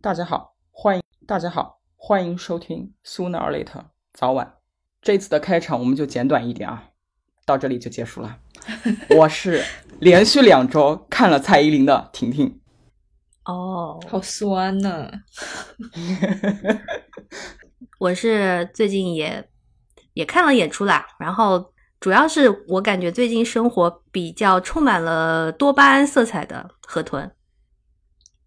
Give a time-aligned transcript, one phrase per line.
[0.00, 4.54] 大家好，欢迎大家好，欢迎收听 Sooner or Later 早晚。
[5.02, 6.90] 这次的开场我们就简短一点啊，
[7.44, 8.38] 到这里就结束了。
[9.18, 9.64] 我是
[9.98, 12.60] 连续两周看了蔡依林的婷婷。
[13.44, 15.10] 哦，好酸呢。
[17.98, 19.48] 我是最近也
[20.12, 27.34] 也看了演出啦，然后主要是我感觉最近生活比较充满了多巴胺色彩的河豚。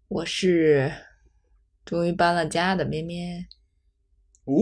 [0.08, 0.90] 我是
[1.84, 3.46] 终于搬了家的咩咩。
[4.44, 4.54] 哦，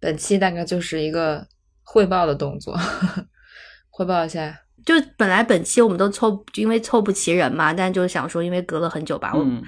[0.00, 1.46] 本期大概就是一个
[1.82, 2.76] 汇报的动作，
[3.90, 4.60] 汇报一下。
[4.84, 9.32] 就本来本期我们都凑，因为凑不齐人嘛，但就是想说，因为隔了很久吧。
[9.34, 9.62] 嗯，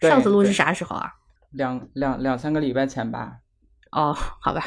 [0.00, 1.10] 上次录是啥时候啊？
[1.52, 3.38] 两两两三个礼拜前吧。
[3.92, 4.62] 哦，好吧，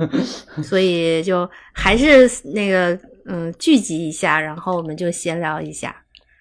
[0.64, 5.94] 所以就还是那个嗯聚集一下，然后我们就闲聊一下，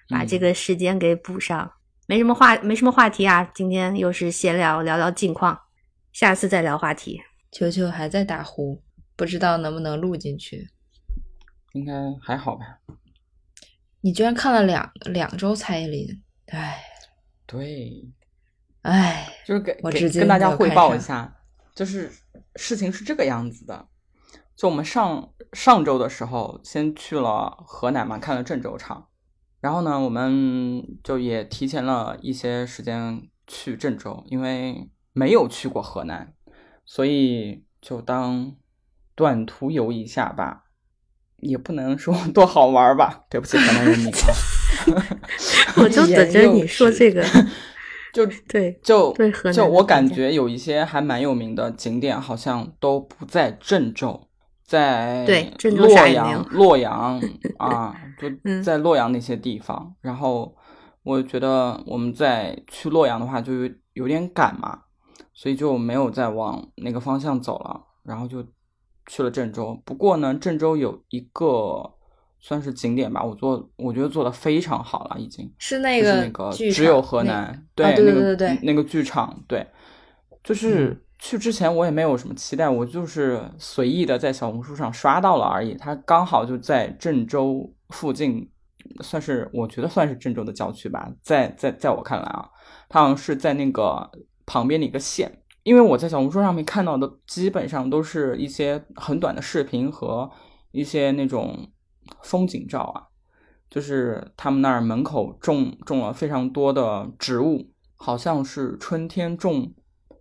[0.08, 1.70] 把这嗯个时间给补上。
[2.08, 5.60] 没什么话，没什么话题啊，今天又是闲聊，聊聊近况，
[6.14, 7.20] 下次再聊话题。
[7.52, 8.84] 球球还在打呼，
[9.16, 10.70] 不知道能不能录进去。
[11.74, 12.80] 应该还好吧？
[14.02, 16.84] 你居然看了两两周蔡依林，唉
[17.48, 18.08] 对，
[18.84, 21.36] 唉，就是给给我直接跟大家汇报一下，
[21.74, 22.12] 就是
[22.56, 23.88] 事情是这个样子的。
[24.56, 29.08] 就我们上上周的时候，先去了河南嘛，看了郑州场，
[29.66, 36.32] 然后呢，我们就也提前了一些时间去郑州，因为没有去过河南，
[36.86, 38.56] 所以就当
[39.16, 40.66] 短途游一下吧，
[41.38, 44.34] 也不能说 多好玩吧，对不起河南人民啊。
[45.82, 47.26] 我就等着你说这个，
[48.14, 54.28] 就对就对就我感觉有一些还蛮有名的景点，好像都不在郑州，
[54.66, 57.22] 在对郑州洛啥也没有阳、洛阳
[57.58, 59.96] 啊，就嗯在洛阳那些地方。
[60.02, 60.56] 然后
[61.04, 64.82] 我觉得我们在去洛阳的话，就有有点赶嘛，
[65.34, 68.44] 所以就没有再往那个方向走了，然后就
[69.06, 69.80] 去了郑州。
[69.86, 71.94] 不过呢，郑州有一个
[72.40, 75.54] 算是景点吧，我做我觉得做的非常好了，已经。
[75.60, 79.68] 是那就是个那个只有河南，啊对那个对对对那个剧场，对，
[80.44, 85.74] 就是嗯去之前我也没有什么期待，我就是随意的在小红书上刷到了而已。
[85.76, 88.50] 它刚好就在郑州附近，
[89.02, 92.50] 算是我觉得算是郑州的郊区吧，在在在我看来啊，
[92.90, 94.12] 它好像是在那个
[94.46, 95.42] 旁边的一个县。
[95.64, 100.30] 因为我在小红书上面看到的基本上都是一些很短的视频和
[100.72, 101.72] 一些那种
[102.22, 103.08] 风景照啊，
[103.68, 109.74] 就是他们那儿门口种种了非常多的植物，好像是春天种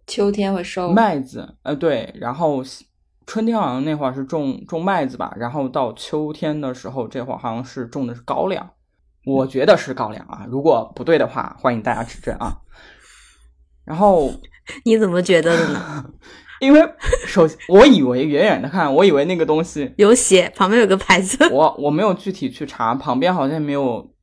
[0.06, 2.62] 秋天会收麦子，呃，对，然后
[3.26, 8.70] 春天好像那会儿是种种麦子吧，然后到秋天的时候，这会儿好像是种的是高粱，
[9.24, 12.58] 我觉得是高粱啊，如果不对的话，欢迎大家指正啊。
[13.84, 14.30] 然后，
[14.84, 16.04] 你怎么觉得的呢？
[16.60, 16.80] 因为
[17.26, 21.36] 首先我以为远远的看，我以为那个东西有写，旁边有个牌子。
[21.50, 24.13] 我我没有具体去查，旁边好像没有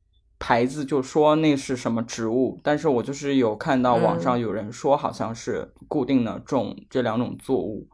[0.44, 7.88] 牌子，就说那是什么植物，但是我就是有看到网上有人说，好像是固定的种这两种作物，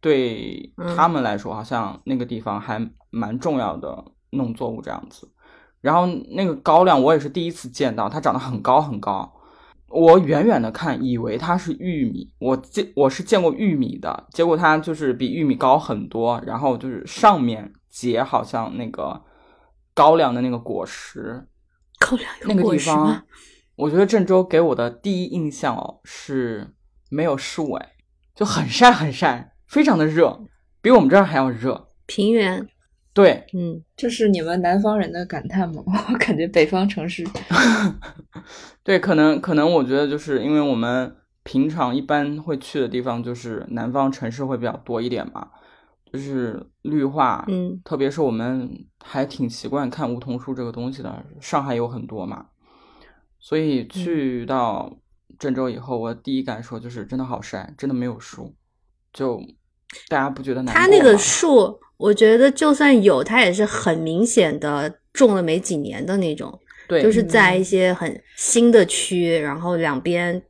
[0.00, 5.28] 对嗯他们来说，好像那个地方还蛮重要的农作物这样子。
[5.82, 9.30] 然后那个高粱我也是第一次见到，它长得很高很高。
[9.88, 19.20] 我远远的看，以为它是玉米，我见我是见过玉米的，结果它就是比玉米高很多，然后就是上面结好像那个
[19.92, 21.46] 高粱的那个果实，
[22.46, 23.24] 那个地方？，
[23.76, 26.68] 我觉得郑州给我的第一印象哦是
[27.10, 27.92] 没有树哎，
[28.34, 30.40] 就很晒很晒，非常的热，
[30.80, 31.88] 比我们这儿还要热。
[32.06, 32.66] 平原，
[33.14, 35.82] 对，嗯，这是你们南方人的感叹吗？
[36.12, 37.24] 我感觉北方城市
[38.82, 45.48] 对，可能可能我觉得就是因为我们平常一般会去的地方就是南方城市会比较多一点嘛，
[46.12, 48.68] 就是绿化，嗯，特别是我们
[49.02, 52.46] 还挺习惯看梧桐树这个东西的，上海有很多嘛，
[53.38, 54.94] 所以去到
[55.38, 58.54] 郑州以后，我第一感受就是真的好晒，真的没有树，
[59.12, 59.42] 就
[60.08, 70.42] 大家不觉得难过它那个树，我觉得就算有，它也是很明显的种了没几年的那种，对，就是在一些很新的区，然后两边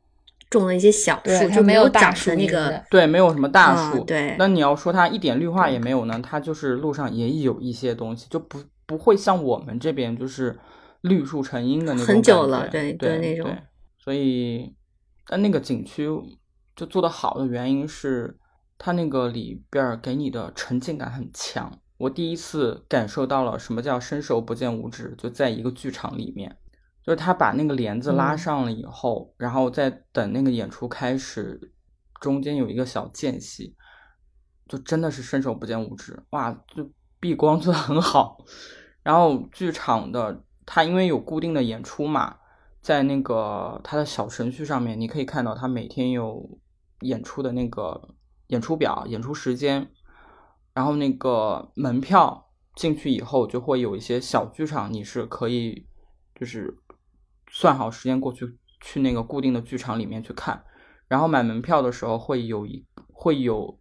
[0.51, 4.03] 种了一些小树，就没有大长树那个，对，没有什么大嗯树。
[4.03, 10.59] 对那你要说它一点绿化也没有呢，它就是路上也有一些东西，就不不会像我们这边就是
[11.01, 13.57] 绿树成荫的那种很久感觉了对对对那种
[13.97, 14.75] 所以，
[15.27, 16.07] 但那个景区
[16.75, 18.37] 就做的好的原因是，
[18.77, 21.71] 它那个里边给你的沉浸感很强。
[21.97, 26.57] 我第一次感受到了什么叫伸手不见五指，就在一个剧场里面。
[27.03, 31.73] 就是他把那个帘子拉嗯上了以后，然后再等那个演出开始，
[32.19, 33.75] 中间有一个小间隙，
[34.67, 36.89] 就真的是伸手不见五指，哇，就
[37.19, 38.37] 避光做的很好。
[39.03, 42.37] 然后剧场的它因为有固定的演出嘛，
[42.81, 46.59] 在那个它的小程序上面，你可以看到它每天有
[46.99, 48.15] 演出的那个
[48.47, 49.89] 演出表、演出时间，
[50.75, 55.87] 然后那个门票进去以后，就会有一些小剧场，你是可以
[56.35, 56.77] 就是
[57.51, 60.63] 算好时间过去去那个固定的剧场里面去看，
[61.07, 63.77] 然后买门票的时候会有一会有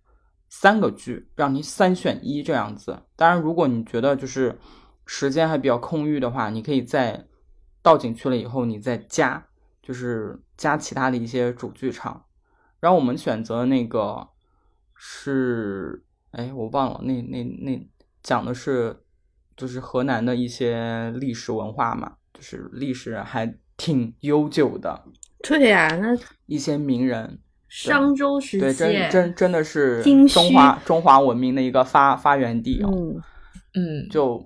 [0.48, 3.04] 三个剧，让你三选一这样子。
[3.14, 4.58] 当然，如果你觉得就是
[5.06, 7.26] 时间还比较空余的话，你可以在
[7.80, 9.46] 到景区了以后，你再加，
[9.80, 12.24] 就是加其他的一些主剧场。
[12.80, 14.28] 然后我们选择那个
[14.94, 17.88] 是，哎，我忘了，那那那
[18.22, 19.04] 讲的是
[19.56, 25.04] 就是河南的一些历史文化嘛，就是历史还挺悠久的
[25.42, 26.16] 对呀、那
[26.46, 27.38] 一些名人，
[27.68, 32.90] 商周时对，期，真真真的是中华中华文明的一个发发源地哦。
[32.92, 33.22] 嗯，
[33.74, 34.44] 嗯，就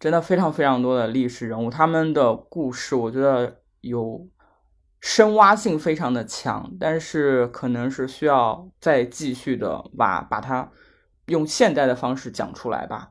[0.00, 4.26] 真的非常非常多的历史人物，他们的故事我觉得有
[5.00, 10.68] 深挖性非常的强，但是可能是需要再继续的把把它
[11.26, 13.10] 用现代的方式讲出来吧。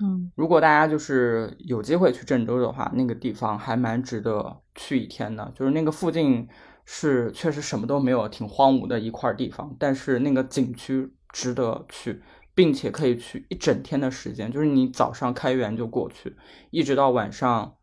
[0.00, 5.52] 嗯，如果大家就是有机会去郑州的话，那个地方还蛮值得去一天的。
[5.54, 6.48] 就是那个附近
[6.84, 12.22] 是确实什么都没有，挺荒芜的一块地方，但是那个景区值得去，
[12.54, 14.50] 并且可以去一整天的时间。
[14.50, 16.34] 就是你早上开园就过去，
[16.70, 17.74] 一直到晚上，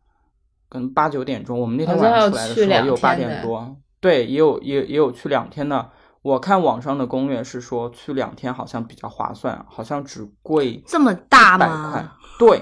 [0.70, 1.60] 可能八九点钟。
[1.60, 5.92] 我们那天晚上出来的时候也有八点多，对，也有也也有去两天的。
[6.22, 12.12] 我看网上的攻略是说去两天好像比较划算，好像只贵这么大百块吗？。
[12.38, 12.62] 对，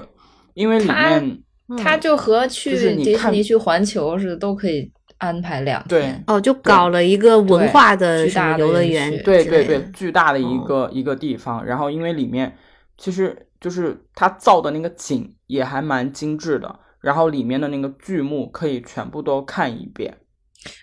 [0.54, 1.42] 因为里面
[1.78, 6.24] 它就和去迪士尼、去环球似的，都可以安排两对天。
[6.26, 11.64] 哦，就搞了一个文化的巨大的游乐园对对对，巨大的一哦个、一个地方。
[11.64, 12.56] 然后因为里面
[12.96, 20.16] 其实就是它造的那个景也还蛮精致的，然后里面的那个剧目可以全部都看一遍。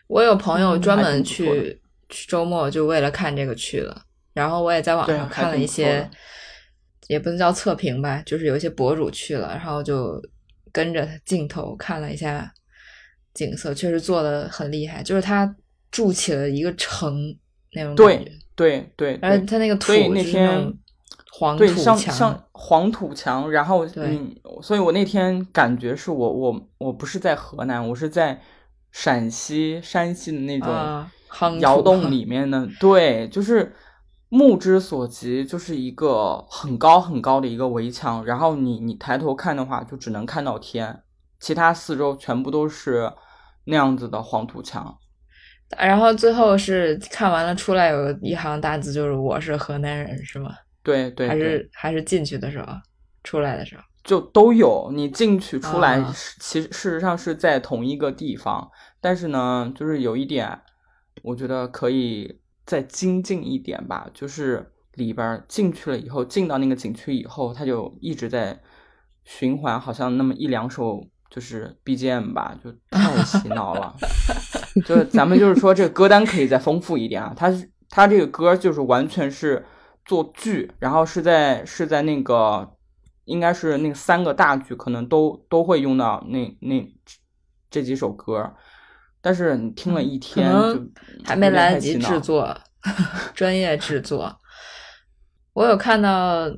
[0.07, 6.09] 我有朋友嗯专门去周末就为了看这个去了，然后我也在网上看了一些，
[7.07, 10.21] 也不能叫测评吧，就是有一些博主去了，然后就
[10.71, 12.51] 跟着镜头看了一下
[13.33, 15.56] 景色，确实做的很厉害，就是他
[15.92, 17.36] 筑起了一个城
[17.74, 20.74] 那种感对觉，对对然后对，他那个土那天
[21.31, 21.98] 黄土墙，像。
[21.98, 28.42] 像黄土墙，然后对嗯，所以我那天感觉是我我我不是在河南，我是在
[28.92, 30.68] 陕西山西的那种
[31.59, 33.75] 窑洞里面的，对，就是
[34.29, 41.03] 目之所及，就是一个很高很高的一个围墙，然后你你抬头看的话，就只能看到天，
[41.39, 43.12] 其他四周全部都是
[43.65, 44.97] 那样子的黄土墙。
[45.77, 50.50] 然后最后是看完了出来有一行大字，就是我是河南人，是吗？
[50.50, 52.68] 还对对还，是还是进去的时候，
[53.25, 56.01] 出来的时候，就都有，你进去出来
[56.39, 58.71] 其实事实上是在同一个地方，
[59.01, 60.57] 但是呢，就是有一点，
[61.24, 68.60] 我觉得可以再精进一点吧，就是里边进去了以后，进到那个景区以后，他就一直在
[69.24, 73.96] 循环，好像那么一两首就是 BGM 吧，就太洗脑了。
[74.86, 79.65] 就是咱们就是说，这个歌单可以再丰富一点啊，他是它这个歌就是完全是
[80.06, 82.75] 做剧，然后是在是在那个
[83.25, 86.88] 应该是那三个大剧可能都都会用到那那
[87.70, 88.53] 这几首歌，
[89.27, 90.50] 但是你听了一天
[91.25, 92.57] 还没来得及制作，
[93.36, 94.34] 专业制作。
[95.51, 96.50] 我有看到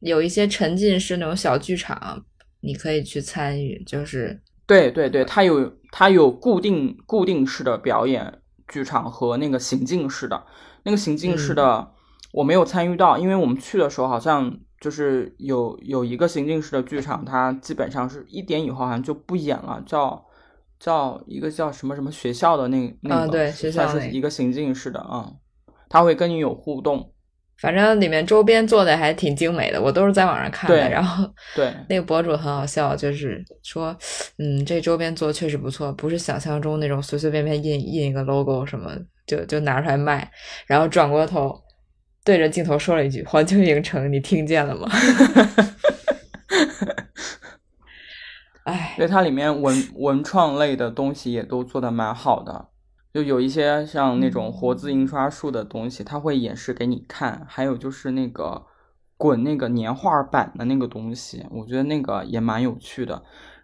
[0.00, 2.22] 有一些沉浸式那种小剧场，
[2.60, 10.44] 你可以去参与，就是对对对，它有它有固定固定式的表演剧场和那个行进式的。
[10.82, 11.92] 那个行进式的
[12.34, 20.22] 我没有参与到，因为我们去的时候好像就是有有一个行进式的剧场，它基本上是一点以后好像就不演了，叫
[20.78, 25.36] 叫一个叫什么什么学校的那那个，啊对学校算是一个行进式的啊、嗯，
[25.88, 27.12] 它会跟你有互动。
[27.60, 30.88] 反正里面周边做的还挺精美的，我都是在网上看的。
[30.88, 33.88] 然后对那个博主很好笑，就是说，
[34.38, 38.92] 嗯，这周边做的确实不错，不是想象中那种随随便便印印一个 logo 什么
[39.26, 40.30] 就就拿出来卖。
[40.68, 41.52] 然后转过头
[42.24, 44.88] 对着镜头说了一句：“环球影城，你听见了吗？”
[48.68, 52.68] 哎，对，它里面文文创类的东西也都做的蛮好的，
[53.14, 58.66] 就有一些像那种活字印刷术的东西，它会演示给你看，还有就是那个
[59.16, 63.22] 滚那个年画版的那个东西，我觉得那个也蛮有趣的。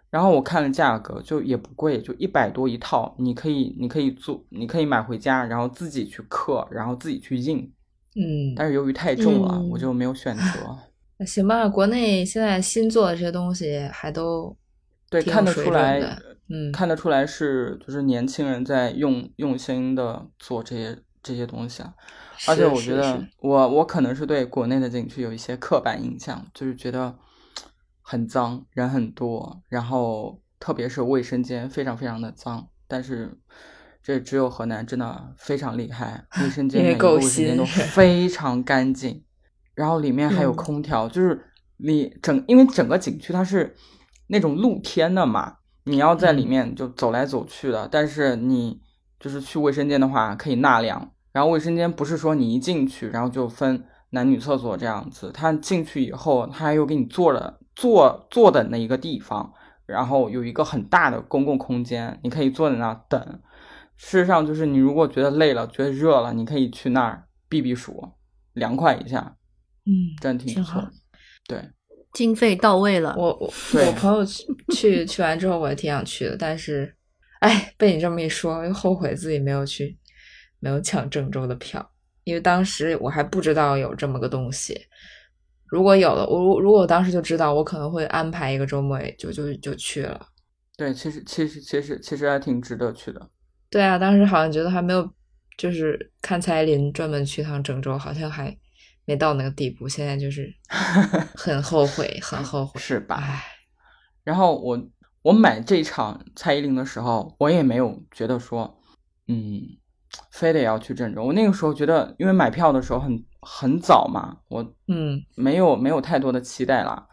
[0.09, 7.59] 然后我看了价格，就也不贵，就一百多一套，你可以你可以做，你可以买回家，然后自己去刻，然后自己去印。
[8.15, 10.43] 嗯，但是由于太重了，嗯我就没有选择。
[11.17, 14.55] 那行吧，国内现在新做的这些东西还都
[15.09, 15.99] 对，看得出来，
[16.49, 21.93] 嗯看得出来是就是年轻人在用用心的做这些这些东西啊。
[22.47, 27.15] 而且我觉得我我可能是对国内的景区有一些刻板印象，就是觉得
[28.01, 32.67] 很脏，人很多，然后特别是卫生间非常非常的脏。
[32.87, 33.39] 但是
[34.03, 39.23] 这只有河南真的非常厉害， 卫生间每个卫生间都非常干净，
[39.73, 41.41] 然后里面还有嗯空调，就是
[41.77, 43.73] 你整因为整个景区它是
[44.27, 48.81] 那种露天的嘛，你要在里嗯面就走来走去的，但是你
[49.19, 59.53] 就是去卫生间的话可以纳凉，然后卫生间不是说你一进去然后就分男女厕所这样子，他进去以后他还有给你做了坐坐等的那一个地方，
[59.85, 63.41] 然后有一个很大的公共空间，你可以坐在那儿等。
[63.97, 68.11] 事实上，就是你如果觉得累了、觉得热了，你可以去那儿避避暑，
[68.53, 69.37] 凉快一下，
[69.85, 70.95] 嗯，真的挺挺好不错的。
[71.47, 71.69] 对，
[72.15, 73.53] 经费到位了，我我
[73.85, 76.95] 我朋友去去去完之后，我也挺想去的，但是，
[77.41, 79.97] 哎，被你这么一说，又后悔自己没有去，
[80.61, 81.91] 没有抢郑州的票，
[82.23, 84.79] 因为当时我还不知道有这么个东西。
[85.65, 90.27] 如果有了，我如果我当时就知道，我可能会安排一个周末就就就去了。
[90.77, 93.29] 对，其实其实其实其实还挺值得去的。
[93.69, 95.09] 对啊，当时好像觉得还没有，
[95.57, 98.55] 就是看蔡依林专门去趟郑州，好像还
[99.05, 99.87] 没到那个地步。
[99.87, 100.53] 现在就是
[101.35, 103.43] 很后悔，很后悔，是吧唉，
[104.23, 104.89] 然后我
[105.21, 108.79] 我买这场蔡依林的时候，我也没有觉得说，
[109.27, 109.61] 嗯，
[110.31, 111.23] 非得要去郑州。
[111.23, 117.07] 我那个时候觉得，因为买票的时候很很早嘛，我嗯没有没有太多的期待啦。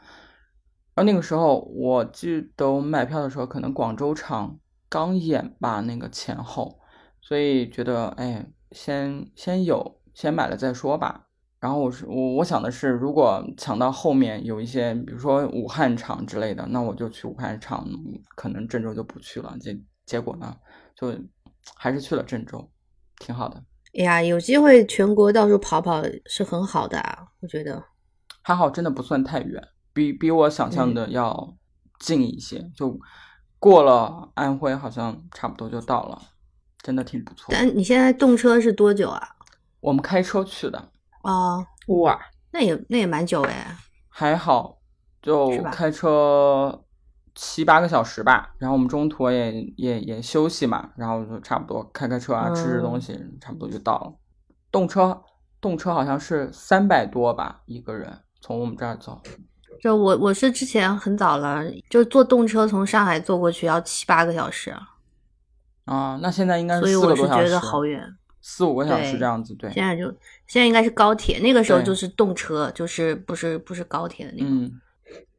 [0.95, 4.59] 然后那个时候，我记得我买票的时候，可能广州场
[4.91, 6.81] 刚演吧，那个前后，
[7.23, 11.29] 所以觉得，哎，先先有，先买了再说吧。
[11.63, 17.87] 然后我是我我想的是，如果抢到后面有一些，比如说武汉场之类的，那我就去武汉场，
[18.35, 19.57] 可能郑州就不去了。
[19.61, 20.57] 结结果呢，
[20.97, 21.17] 就
[21.77, 22.69] 还是去了郑州，
[23.21, 23.63] 挺好的。
[23.97, 27.81] 哎呀，有机会全国到处跑跑是很好的啊，我觉得。
[28.43, 31.57] 还好，真的不算太远，比比我想象的要
[32.01, 32.69] 近一些。
[32.75, 32.99] 就
[33.61, 36.21] 过了安徽，好像差不多就到了，
[36.83, 37.47] 真的挺不错。
[37.51, 39.37] 但你现在动车是多久啊？
[39.79, 40.91] 我们开车去的，
[41.23, 42.19] 哦，哇，
[42.51, 43.77] 那也那也蛮久哎。
[44.09, 44.79] 还好，
[45.21, 46.85] 就开车
[47.35, 48.55] 七八个小时吧。
[48.59, 54.13] 然后我们中途也也也休息嘛，然后就差不多开开车啊，吃吃东嗯西，差不多就到了。
[54.71, 55.23] 动车
[55.61, 59.21] 动车好像是三百多吧一个人，从我们这儿走。
[59.81, 64.75] 就我我是之前很早了，就坐动车从上海坐过去要七八个小时，
[65.87, 68.17] 啊，那现在应该所以是四个多小时，我是觉得好远。
[68.43, 69.71] 四五个小时这样子，对。
[69.73, 70.05] 现在就
[70.47, 74.65] 现在应该是高铁，那个时候就是动车，就是不是不是高铁的那种。
[74.65, 74.73] 嗯，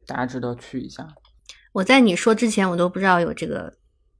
[0.06, 1.06] 大家值得去一下。
[1.72, 3.72] 我在你说之前，我都不知道有这个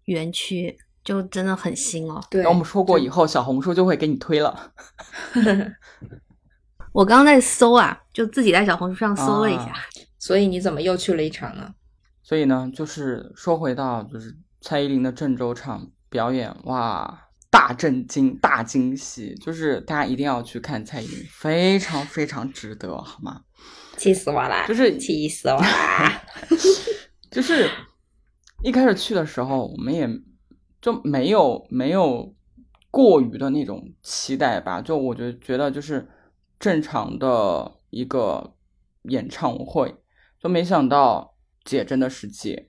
[0.05, 2.21] 园区，就真的很新哦。
[2.31, 4.73] 对然后我们说过以后，小红书就会给你推了。
[6.93, 9.77] 我刚刚在搜啊，就自己在小红书上搜了一下，啊
[10.19, 11.75] 所以你怎么又去了一场呢？
[12.23, 17.24] 所以呢，就是说回到就是蔡依林的郑州场表演，哇，
[17.55, 23.43] 大震惊、大惊喜，就是大家一定要去看蔡依林，非常非常值得，好吗？
[23.97, 24.67] 气死我啦！
[24.67, 26.25] 就是气死我啦！
[27.31, 27.71] 就是
[28.65, 30.09] 一开始去的时候，我们也
[30.83, 32.35] 就没有没有
[32.91, 36.09] 过于的那种期待吧，就我觉觉得就是
[36.59, 38.57] 正常的一个
[39.05, 39.95] 演唱会，
[40.43, 42.69] 就没想到姐真的是姐，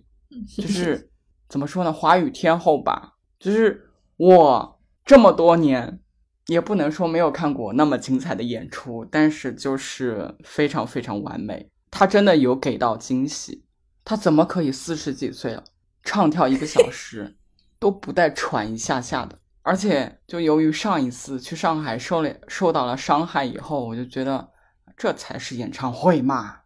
[0.55, 1.09] 就是
[1.49, 4.74] 怎么说呢，华语天后吧，就是我
[5.05, 5.99] 这么多年。
[6.47, 11.71] 也不能说没有看过那么精彩的演出，但是就是非常非常完美。
[11.89, 13.65] 他真的有给到惊喜，
[14.03, 15.63] 他怎么可以四十几岁了，
[16.03, 17.35] 唱跳一个小时
[17.79, 19.39] 都不带喘一下下的？
[19.63, 24.51] 而且就由于上一次去上海受了受到了伤害以后，我就觉得
[24.95, 26.57] 这才是演唱会嘛，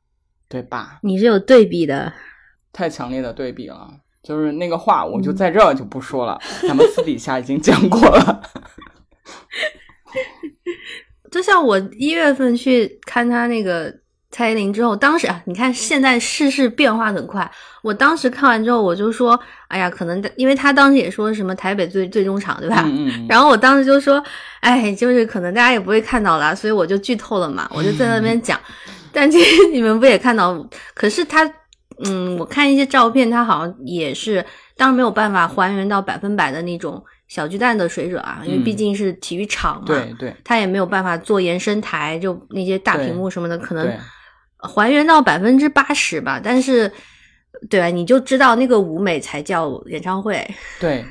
[0.50, 1.00] 对吧？
[1.04, 2.12] 你是有对比的。
[2.74, 8.42] 太强烈的对比了，就是那个话我就在这儿就不说了，咱们私底下已经讲过了。
[11.32, 13.94] 就像我一月份去看他那个
[14.32, 17.50] 蔡依林之后，当时啊，你看现在世事变化很快，
[17.84, 22.84] 我当时看完之后，我就说，哎呀，可能因为他当时也说什么台北最最终场，对吧？
[22.86, 24.24] 嗯嗯， 然后我当时就说，
[24.62, 28.60] 哎，就是可能大家也不会看到了，所以我就剧透了嘛，我就在那边讲。
[29.12, 30.68] 但其实你们不也看到？
[30.94, 31.44] 可是他
[32.06, 34.46] 嗯，我看一些照片，它好像也是，
[34.78, 43.98] 当然没有办法还原到百分百的那种小巨蛋的水准啊，因为毕嗯竟是体育场嘛，对对它也没有办法做延伸台，就那些大屏幕什么的，可能
[44.58, 46.40] 还原到百分之八十吧。
[46.44, 46.92] 但是，
[47.70, 47.88] 对吧？
[47.88, 50.46] 你就知道那个舞美才叫演唱会，
[50.80, 51.06] 对，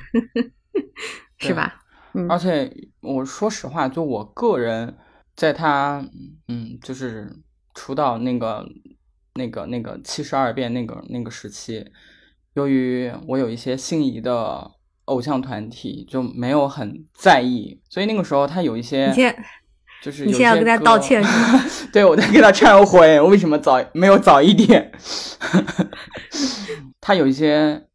[1.38, 1.74] 是吧？
[2.14, 4.96] 嗯而且我说实话，就我个人
[5.36, 6.02] 在他
[6.48, 7.30] 嗯，就是
[7.74, 8.64] 出道那个
[9.38, 11.82] 那个那个七十二变那个那个时期，
[12.52, 14.70] 由于我有一些心仪的
[15.06, 19.10] 偶像团体，就没有很在意，所以那个时候他有一些
[20.02, 21.64] 就是你现在要跟他道歉是吗？
[21.92, 24.92] 对，我在跟他忏悔，我为什么早没有早一点？
[27.00, 27.86] 他有一些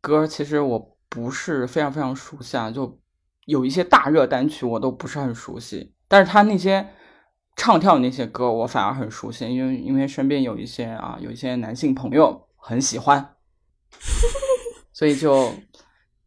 [0.00, 2.98] 歌，其实我不是非常非常熟悉啊，就
[3.46, 6.86] 有一些大热单曲我都不是很熟悉，但是他那些
[7.56, 13.36] 唱跳那些歌我反而很熟悉，因为因为身边有一些啊有一些男性朋友很喜欢，
[14.92, 15.52] 所以就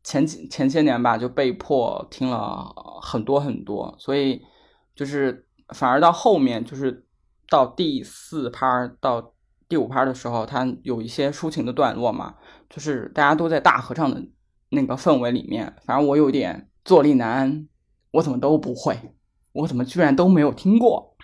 [0.03, 4.41] 前几前些年吧，就被迫听了很多很多，所以
[4.95, 7.05] 就是反而到后面，就是
[7.49, 9.33] 到第四拍到
[9.67, 12.35] 第五拍的时候，它有一些抒情的段落嘛，
[12.69, 14.23] 就是大家都在大合唱的
[14.69, 17.67] 那个氛围里面，反正我有点坐立难安，
[18.11, 18.97] 我怎么都不会，
[19.53, 21.14] 我怎么居然都没有听过，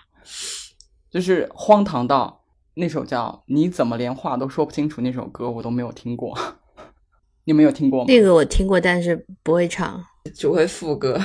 [1.10, 6.36] 就是荒唐到那首叫《你怎么连话都说不清楚》那首歌我都没有听过，
[7.44, 8.06] 你没有听过吗？
[8.08, 10.02] 那个我听过，但是不会唱。
[10.34, 11.20] 只会副歌，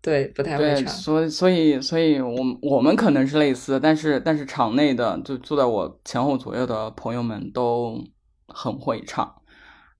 [0.00, 0.86] 对，不太会，唱。
[0.86, 7.98] 所以所以所以我们我们可能是类似，但是但是场内的就坐在我前后左右的朋友们都
[8.46, 9.34] 很会唱，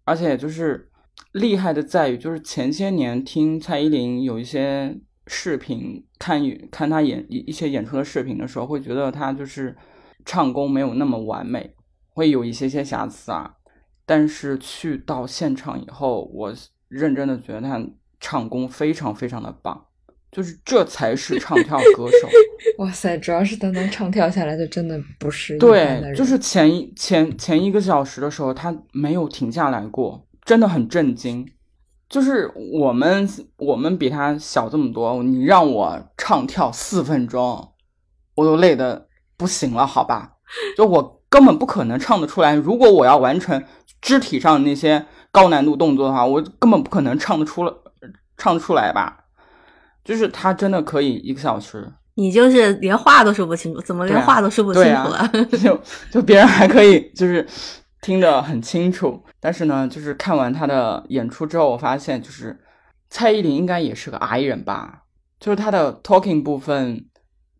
[0.05, 0.88] 而且就是
[1.33, 9.76] 厉害的在于，就是前些年听蔡依林有一些视频，看看他演一一些演出的视频的时候，会觉得他就是
[10.25, 11.75] 唱功没有那么完美，
[12.11, 13.54] 会有一些些瑕疵啊。
[14.04, 16.54] 但是去到现场以后，我
[16.88, 17.85] 认真的觉得他
[18.20, 19.87] 唱功非常非常的棒，
[20.30, 22.28] 就是这才是唱跳歌手。
[22.78, 31.47] 哇塞，主要是他能唱跳下来，就真的不是的对，就是前一前前一个小时的时候，他没有停下来过，真的很震惊。
[32.08, 37.73] 就是我们我们比他小这么多，你让我唱跳四分钟，
[38.34, 40.32] 我都累的不行了，好吧？
[40.76, 42.54] 就我根本不可能唱得出来。
[42.54, 43.62] 如果我要完成
[44.00, 47.76] 肢体上那些高难度动作的话，我根本不可能唱得出了，
[48.36, 49.25] 唱得出来吧？
[50.04, 55.28] 就是他真的可以一个小时，你就是连话都说不清楚，怎么连话都说不清楚了？
[55.60, 55.80] 就
[56.12, 57.45] 就别人还可以就是
[58.00, 62.59] 听得很清楚，但是呢，就是看完他的演出之后，我发现就是
[63.09, 65.04] 蔡依林应该也是个 I 人吧，
[65.39, 67.06] 就是她的 talking 部分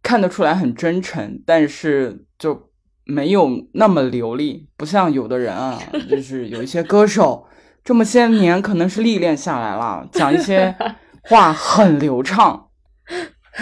[0.03, 2.73] 看得出来很真诚，但是就
[3.05, 7.47] 没有那么流利，不像有的人啊，就是有一些歌手
[7.85, 10.75] 这么些年可能是历练下来了，讲一些
[11.23, 12.69] 话很流畅。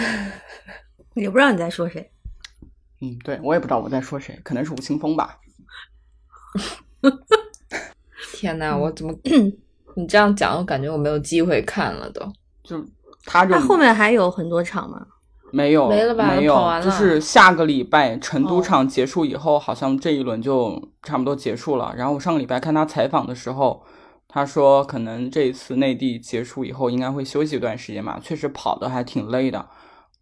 [1.13, 2.09] 也不知道你在说谁。
[3.01, 5.37] 嗯，对我也不知道我在说谁，可能是吴青峰吧。
[8.35, 9.13] 天呐，我怎么
[9.95, 12.21] 你这样讲，我感觉我没有机会看了都。
[12.63, 12.83] 就
[13.25, 15.05] 他这他后面还有很多场吗？
[15.51, 21.93] 没有没了吧没有，就是下个礼拜成都哦场结束以后，好像这一轮就差不多结束了。
[21.95, 23.85] 然后我上个礼拜看他采访的时候，
[24.27, 29.65] 他说可能这一次内地结束以后应该会休息一段时间嘛，确实跑的还挺累的，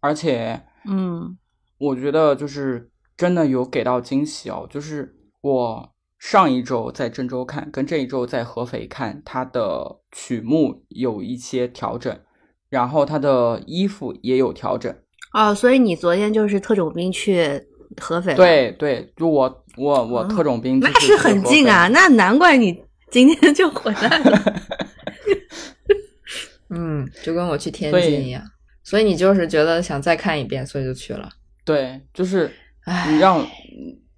[0.00, 1.36] 而且嗯，
[1.78, 5.88] 我觉得就是真的有给到惊喜哦，就是我
[6.24, 12.18] 上一周在郑州看，跟这一周在合肥看，它的曲目有一些调整，
[12.70, 14.90] 然后它的衣服也有调整。
[15.34, 17.60] 哦，所以你昨天就是特种兵去
[18.00, 18.38] 合肥了？
[18.38, 21.88] 对对，就我我我嗯特种兵、那是很近啊，。
[21.88, 24.62] 那难怪你今天就回来了。
[26.74, 28.42] 嗯，就跟我去天津一样。
[28.82, 31.28] 所以你就是觉得想再看一遍，所以就去了。
[31.66, 32.50] 对，就是
[32.84, 33.46] 唉你让，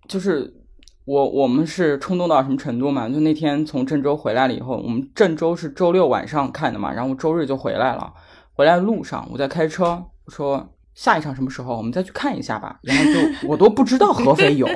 [0.06, 0.54] 就是
[1.06, 3.08] 我我们是冲动到什么程度嘛？
[3.08, 8.12] 就那天从郑州回来了以后，我们郑州是周六晚上看的嘛，然后周日就回来了。
[8.52, 11.76] 回来的路上我在开车，我说下一场什么时候？
[11.76, 12.80] 我们再去看一下吧。
[12.82, 14.66] 然后就我都不知道合肥有，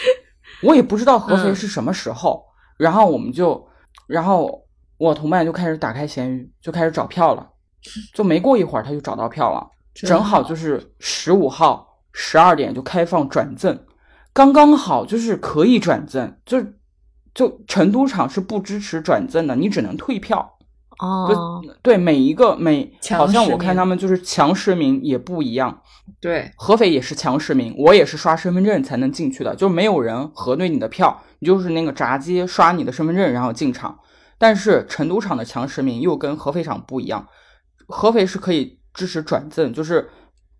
[0.64, 2.42] 我也不知道合肥是什么时候。
[2.78, 3.68] 然后我们就，
[4.06, 4.64] 然后
[4.96, 7.50] 我同伴就开始打开闲鱼，就开始找票了。
[8.14, 9.68] 就没过一会儿，他就找到票了。
[9.94, 13.78] 正好就是十五号十二点就开放转赠，
[14.36, 16.62] 刚刚好就是可以转赠，就
[17.34, 20.58] 就成都场是不支持转赠的，你只能退票。
[20.98, 25.80] 哦，对每一个每好像我看他们就是强实名也不一样，
[26.20, 33.98] 对，合肥也是强实名，我也是刷身份证才能进去的，就没有人核对你的票，你就是那个闸机刷你的身份证然后进场。
[34.36, 37.26] 但是成都场的强实名又跟合肥场不一样，
[37.86, 40.10] 合肥是可以支持转赠，就是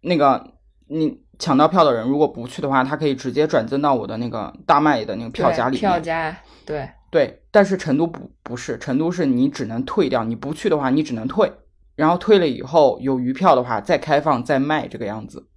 [0.00, 0.52] 那个
[0.88, 5.80] 你抢到票的人如果不去的话，他可以直接转赠到我的那个大麦的那个票对夹里面。
[5.80, 11.52] 票夹，对，对，但是成都不不是，成都是你只能退掉，你不去的话你只能退，
[11.94, 15.48] 然后退了以后有余票的话再开放再卖这个样子。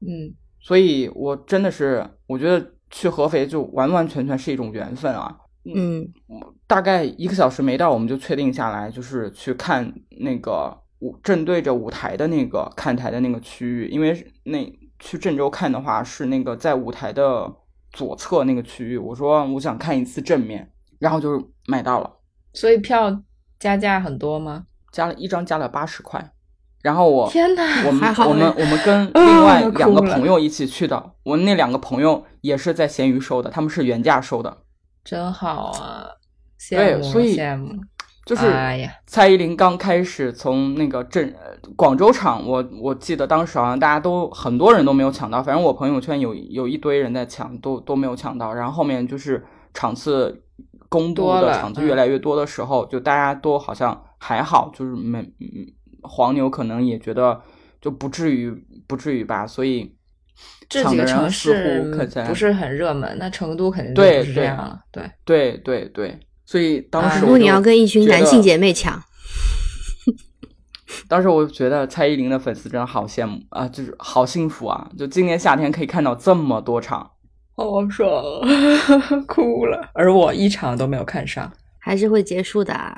[0.00, 5.38] 嗯，所以我真的是，我觉得去合肥就完完全全是一种缘分啊。
[5.64, 6.08] 嗯
[6.66, 14.58] 大概一个小时没到，我们就确定下来，就是去看那个舞正对着舞台的那个看台的那个区域，因为那
[15.02, 17.52] 去郑州看的话是那个在舞台的
[17.92, 18.96] 左侧那个区域。
[18.96, 22.08] 我说我想看一次正面，然后就买到了。
[22.52, 23.22] 所以票
[23.58, 24.66] 加价很多吗？
[24.92, 26.32] 加了一张加了八十块，
[26.82, 34.58] 然后我天呐，我们我们我们跟 另外啊两个朋友一起去的，我那两个朋友也是在闲鱼收的，他们是原价收的，
[35.02, 36.06] 真好啊！
[36.60, 37.80] 羡慕对所以羡慕，
[38.24, 38.42] 就是
[39.06, 50.44] 蔡依林刚开始从那个镇呃广州场，我我记得当时好像大家都很多人都没有抢到，反正我朋友圈有有一堆人在抢，都都没有抢到，然后后面就是场次
[50.88, 55.66] 公布的场次嗯越来越多的时候，就大家都好像还好，就是没嗯
[56.02, 57.40] 黄牛可能也觉得
[57.80, 58.52] 就不至于
[58.86, 59.94] 不至于吧，所以
[60.68, 61.82] 这几个城市
[62.26, 64.46] 不是很热门，那成都肯定就对不是这对。
[64.46, 64.80] 样了。
[64.90, 66.20] 对，对对对，
[66.52, 69.02] 所以当时啊如果你要跟一群男性姐妹抢，
[71.08, 74.86] 当时我就觉得蔡依林的粉丝真的好羡慕啊，就是好幸福啊！
[74.98, 77.10] 就今年夏天可以看到这么多场，
[77.56, 78.22] 好爽，
[79.26, 79.88] 哭了。
[79.94, 81.50] 而我一场都没有看上。
[81.78, 82.94] 还是会结束的啊。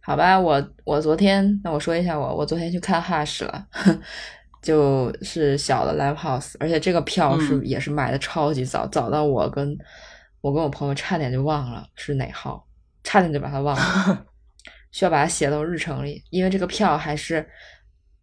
[0.00, 3.66] 好吧，我我昨天，那我说一下我，我昨天去看 Hush 了，
[4.62, 9.76] 就是小的 live house，而且这个票是、嗯也是买的超级早，早到我跟
[10.44, 12.68] 我跟我朋友差点就忘了是哪号，
[13.02, 14.26] 差点就把它忘了，
[14.92, 17.48] 需要把它写到日程里，因为这个票还是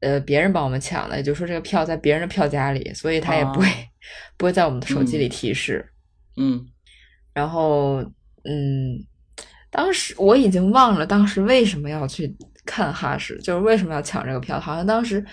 [0.01, 3.73] 呃别人帮我们抢的，也就是说这个票在别人的票夹里，所以它也不会、啊
[4.37, 5.83] 不会在我们的手机里提示。
[6.37, 6.63] 嗯
[7.33, 8.03] 然后，
[8.43, 9.03] 嗯，
[9.71, 14.59] 当时我已经忘了当时为什么要去看哈士，就是为什么要抢这个票。
[14.59, 15.25] 好像当时，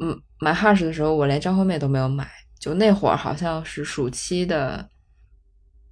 [0.00, 2.28] 嗯，买哈士的时候，我连张惠妹都没有买。
[2.60, 4.86] 就那会儿，好像是暑期的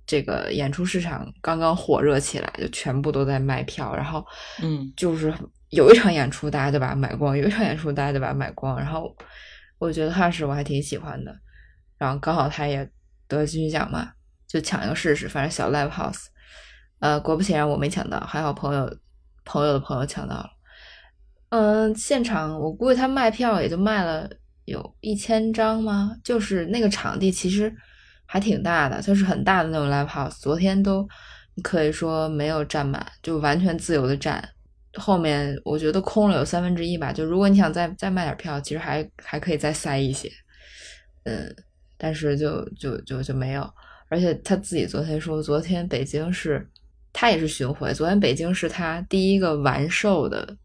[0.07, 3.95] 这个演出市场刚刚火热起来，就全部都在卖票。
[3.95, 4.25] 然后，
[4.62, 5.35] 嗯就是
[5.71, 8.79] 有一场演出大家就把它买光，有一场演出大家就把它买光。
[8.79, 9.14] 然后
[9.79, 11.37] 我觉得哈士我还挺喜欢的，
[11.99, 12.88] 然后刚好他也
[13.27, 14.12] 得金曲奖嘛，
[14.47, 16.27] 就抢一个试试，反正小 live house。
[17.01, 18.99] 呃，果不其然我没抢到，还好朋友
[19.45, 20.51] 朋友的朋友抢到了。
[21.51, 24.29] 嗯、现场我估计他卖票也就卖了
[24.64, 26.16] 有一千张吗？
[26.25, 27.73] 就是那个场地其实
[28.27, 30.41] 还挺大的，就是很大的那种 live house。
[30.41, 31.09] 昨天都
[31.62, 34.47] 可以说没有占满，就完全自由的占。
[34.95, 37.12] 后面我觉得空了有三分之一吧。
[37.12, 40.31] 就如果你想再再卖点票，其实还还可以再塞一些。
[41.25, 41.55] 嗯，
[41.99, 43.69] 但是就就就就没有。
[44.09, 46.67] 而且他自己昨天说，昨天北京是，
[47.12, 47.93] 他也是巡回。
[47.93, 50.57] 昨天北京是他第一个完售的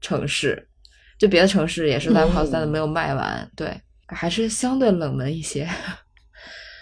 [0.00, 0.68] 城市，
[1.16, 3.50] 就别的城市也是 live house，、嗯但是没有卖完。
[3.54, 5.68] 对，还是相对冷门一些。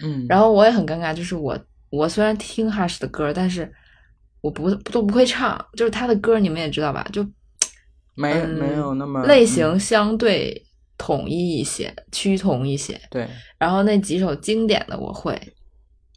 [0.03, 1.59] 嗯，然后我也很尴尬，就是我
[1.91, 3.73] 我虽然听 Hush 的歌，但是
[4.41, 7.23] 我不都不会唱，就是他的歌你们也知道吧，就
[8.15, 10.65] 没嗯没有那么类型嗯相对
[10.99, 13.01] 统一一些，趋同一些。
[13.11, 13.29] 对，
[13.59, 15.41] 然后那几首经典的我会，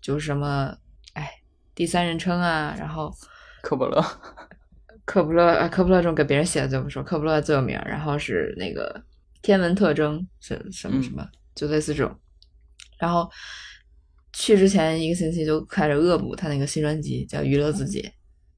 [0.02, 0.76] 就是什么
[1.14, 1.30] 哎
[1.76, 3.14] 第三人称啊，然后
[3.62, 4.02] 科伯勒，
[5.06, 9.02] 科布勒啊科布勒这种给别人写的就不说，科布勒最有名，然后是那个
[9.42, 12.16] 天文特征是什么嗯什么，就类似这种。
[12.98, 13.30] 然后
[14.34, 18.02] 去之前一个星期就开始恶补他那个新专辑，叫《娱乐自己》，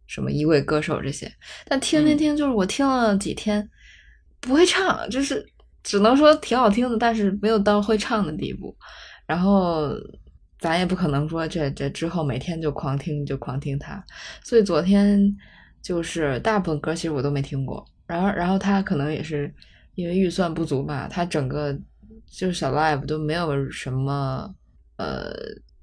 [0.08, 1.32] 什么一位歌手这些。
[1.66, 3.68] 但听听嗯听，就是我听了几天，
[4.40, 5.46] 不会唱，就是
[5.84, 8.76] 只能说挺好听的，但是没有到会唱的地步。
[9.26, 9.92] 然后
[10.60, 14.04] 咱也不可能说这这之后每天就狂听就狂听他，
[14.44, 15.36] 所以昨天
[15.82, 17.86] 就是大部分歌其实我都没听过。
[18.06, 19.54] 然后然后他可能也是
[19.96, 21.74] 因为预算不足吧，他整个
[22.30, 24.54] 就是小 live 都没有什么
[24.98, 25.32] 呃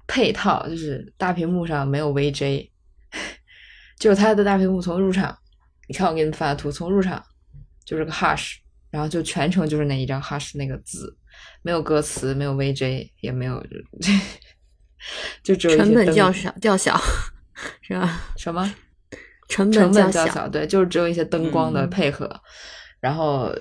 [0.07, 2.69] 配套，就是大屏幕上没有 VJ，
[3.99, 5.37] 就是他的大屏幕从入场，
[5.87, 7.23] 你看我给你们发的图，从入场
[7.85, 8.55] 就是个 hush，
[8.89, 11.15] 然后就全程就是那一张 hush 那个字，
[11.61, 13.63] 没有歌词，没有 VJ，也没有，
[15.43, 16.99] 就只有成本较少较小，
[17.81, 18.21] 是吧？
[18.37, 18.73] 什么？
[19.47, 22.29] 成成，本较小，对，就是只有一些灯光的嗯配合，
[22.99, 23.51] 然后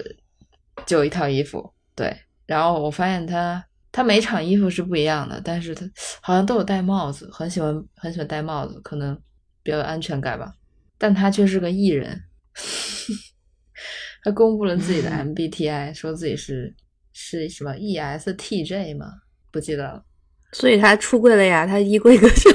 [0.85, 5.89] 就一套衣服，对，然后我发现他他每场衣服是不一样的，但是他
[6.21, 9.15] 好像都有戴帽子，很喜欢很喜欢戴帽子，可能
[9.63, 10.53] 比较有安全感吧，
[10.99, 12.25] 但他却是个艺人，
[14.23, 16.75] 他公布了自己的 MBTI，说自己是
[17.13, 19.07] 是什么 E ESTJ 吗？
[19.51, 20.05] 不记得了。
[20.53, 22.49] 所以他出柜了呀，他衣柜歌手。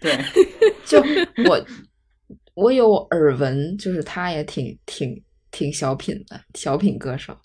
[0.00, 0.16] 对，
[0.86, 1.02] 就
[1.48, 1.66] 我
[2.54, 7.36] 我有耳闻，就是他也挺挺挺小品的小品歌手，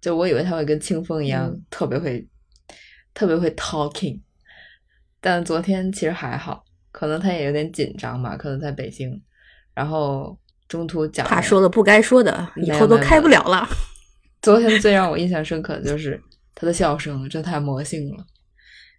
[0.00, 2.26] 就我以为他会跟清风一样、嗯特别会
[3.16, 4.20] 特别会 talking，
[5.22, 9.18] 但昨天其实还好，可能他也有点紧张吧，可能在北京，
[9.72, 13.66] 然后中途讲怕说了不该说的，以后都开不了了。
[14.42, 16.22] 昨天最让我印象深刻的就是
[16.54, 18.26] 他的笑声，这太魔性了。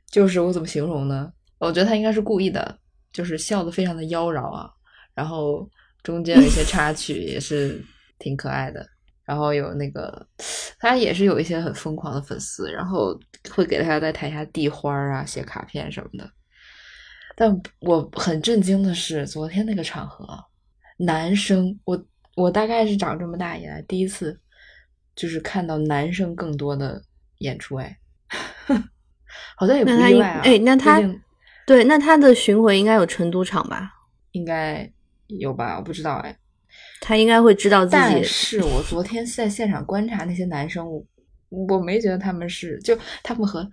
[0.09, 1.31] 就是我怎么形容呢？
[1.59, 2.79] 我觉得他应该是故意的，
[3.13, 4.67] 就是笑的非常的妖娆啊，
[5.13, 5.69] 然后
[6.01, 7.79] 中间有一些插曲也是
[8.17, 8.83] 挺可爱的，
[9.27, 10.25] 然后有那个
[10.79, 13.19] 他也是有一些很疯狂的粉丝，然后
[13.53, 16.31] 会给他在台下递花儿啊、写卡片什么的。
[17.35, 20.25] 但我很震惊的是，昨天那个场合，
[20.97, 22.01] 男生，我
[22.37, 24.39] 我大概是长这么大以来第一次，
[25.13, 27.01] 就是看到男生更多的
[27.39, 27.97] 演出，哎，
[29.57, 30.41] 好像也不意外啊。
[30.45, 31.01] 哎，那他
[31.65, 33.91] 对，那他的巡回应该有成都场吧？
[34.31, 34.89] 应该
[35.27, 35.75] 有吧？
[35.75, 36.33] 我不知道哎。
[37.07, 38.21] 他应该会知道自但己。
[38.21, 41.01] 是我昨天在现场观察那些男生，我
[41.49, 43.65] 我没觉得他们是就他们和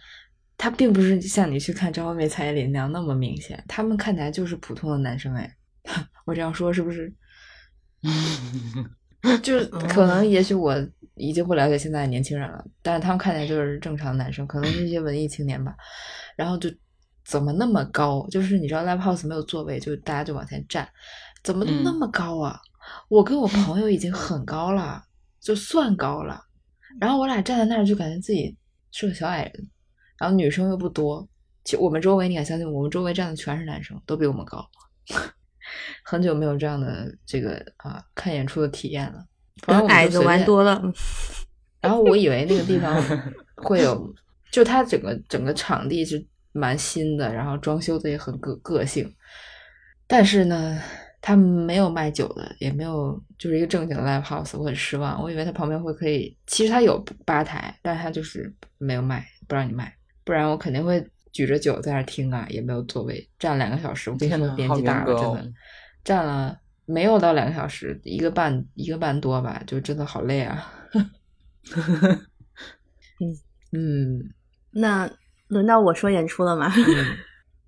[0.57, 5.53] 他并不是像你去看张惠妹、蔡依林那样那么明显，他们看起来就是普通的男生哎。
[6.25, 7.13] 我这样说是不是？
[9.43, 10.73] 就是可能，也许我
[11.17, 15.75] 已经不了解现在的年轻人了，但是他们看起来就是正常的男生，可能是一些文艺青年吧。
[16.37, 16.71] 然后就
[17.27, 18.25] 怎么那么高？
[18.31, 20.89] 就是你知道 live house 没有座位，就大家就往前站，
[21.43, 22.61] 怎么那么高啊？
[23.09, 25.03] 我跟我朋友已经很高了，
[25.41, 26.41] 就算高了。
[27.01, 28.57] 然后我俩站在那儿就感觉自己
[28.93, 29.71] 是个小矮人，
[30.19, 31.29] 然后女生又不多。
[31.65, 34.65] 其实我们周围你敢相信，我们周围站的全是男生，都比我们高。
[36.05, 39.25] 很久没有这样的这个啊看演出的体验了。
[39.63, 40.83] 反正矮子玩多了，
[41.81, 43.03] 然后我以为那个地方
[43.57, 44.15] 会有，
[44.51, 49.11] 就它整个整个场地是蛮新的，然后装修的也很个个性，
[50.07, 50.81] 但是呢，
[51.27, 55.23] 它没有卖酒的，也没有就是一个正经的 live house，我很失望。
[55.23, 59.91] 我以为他旁边会可以，其实他有吧台，但是它就是没有卖，不让你卖，
[60.23, 64.11] 不然我肯定会举着酒在那儿听啊，也没有座位，站两个小时。
[64.11, 65.51] 我跟你说，天呐年纪大了，真的
[66.05, 70.71] 站了没有到两个小时，一个半一个半多吧，就真的好累啊。
[73.73, 74.31] 嗯
[74.73, 75.11] 那
[75.49, 76.71] 轮到我说演出了吗？
[76.77, 77.17] 嗯，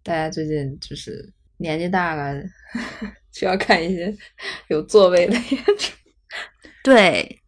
[0.03, 2.35] 大家最近就是年纪大了，
[3.37, 4.17] 需要看一些
[4.69, 5.93] 有座位的演出。
[6.83, 7.43] 对，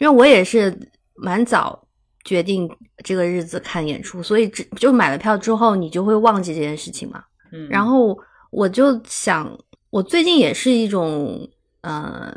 [0.00, 0.76] 因为我也是
[1.14, 1.88] 蛮早
[2.24, 2.68] 决定
[3.02, 7.24] 这个日子看演出，所以只就买了票之后，你就会忘记这件事情嘛。
[7.52, 8.18] 嗯然后
[8.50, 9.58] 我就想，
[9.88, 11.48] 我最近也是一种，
[11.80, 12.36] 呃，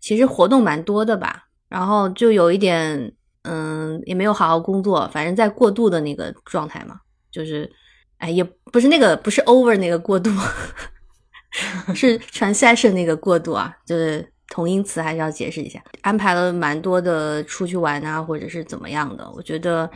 [0.00, 7.70] 其实活动蛮多的吧，然后就有一点，嗯，也没有好好工作，反正在过渡的那个状态嘛，就是，
[8.18, 10.30] 哎，也不是那个，不是 over 那个过渡，
[11.94, 19.90] 是 transition 那个过渡啊，就是同音词还是要解释一下，安排了蛮多的出去玩啊，或者是怎么样的，我觉得，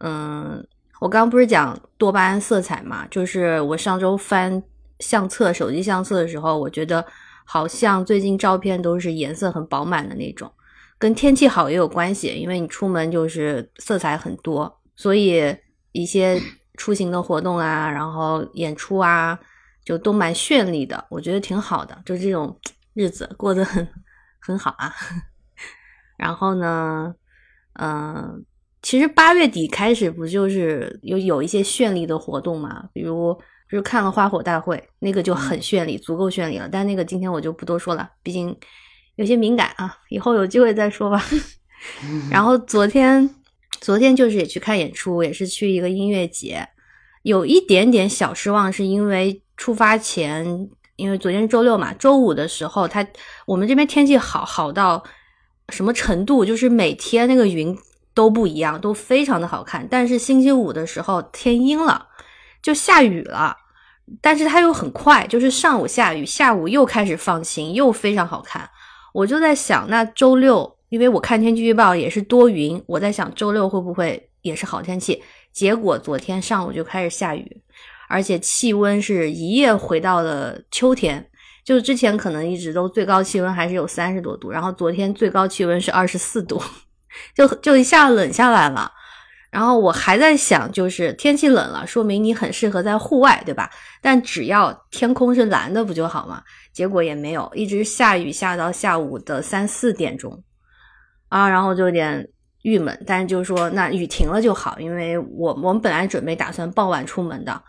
[0.00, 0.66] 嗯。
[1.00, 3.06] 我刚刚不是讲多巴胺色彩嘛？
[3.08, 4.60] 就是我上周翻
[4.98, 7.06] 相册、手机相册的时候，我觉得
[7.44, 10.50] 好像最近照片都是颜色很饱满的那种，
[10.98, 15.56] 跟天气好也有关系，因为你出门就是色彩很多，所以
[15.92, 16.42] 一些
[16.76, 19.38] 出行的活动啊，然后演出啊，
[19.88, 22.54] 就都蛮绚丽的，我觉得挺好的，就这种
[22.92, 23.88] 日子过得很
[24.38, 24.94] 很好啊。
[26.18, 27.14] 然后呢，
[27.80, 28.44] 嗯、
[28.82, 32.84] 其实八月底开始不就是有有一些绚丽的活动嘛？
[32.92, 33.32] 比如，
[33.70, 36.68] 就是看了花火大会，那个就很绚丽，足够绚丽了。
[36.70, 38.54] 但那个今天我就不多说了，毕竟
[39.16, 41.18] 有些敏感啊，以后有机会再说吧。
[42.30, 43.34] 然后昨天，
[43.80, 46.68] 昨天就是也去看演出，也是去一个音乐节，
[47.22, 53.06] 有一点点小失望，是因为出发前，因为昨天是周六嘛，周五的时候，它
[53.44, 55.04] 我们这边天气好好到
[55.68, 57.76] 什么程度，就是每天那个云
[58.14, 59.86] 都不一样，都非常的好看。
[59.90, 62.06] 但是星期五的时候天阴了，
[62.62, 63.56] 就下雨了，
[64.22, 68.70] 但是它又很快，就是上午下雨，下午又开始放晴，又非常好看。
[69.12, 75.20] 我就在想，那周六，因为我看天气预报也是多云，我在想周六会不会也是好天气？
[75.52, 77.60] 结果昨天上午就开始下雨，
[78.08, 81.28] 而且气温是一夜回到了秋天，
[81.64, 86.60] 就之前可能一直都最高气温还是有三十多度，然后昨天最高气温是二十四度，
[87.34, 88.92] 就就一下冷下来了。
[89.50, 93.70] 然后我还在想，就是天气冷了，说明你很适合在户外，对吧？
[94.02, 96.42] 但只要天空是蓝的，不就好吗？
[96.70, 100.44] 结果也没有，一直下雨下到下午的三四点钟
[101.30, 102.28] 啊，然后就有点
[102.60, 103.02] 郁闷。
[103.06, 107.62] 但是就说那雨停了就好，因为我我们本来准备打算傍晚出门的，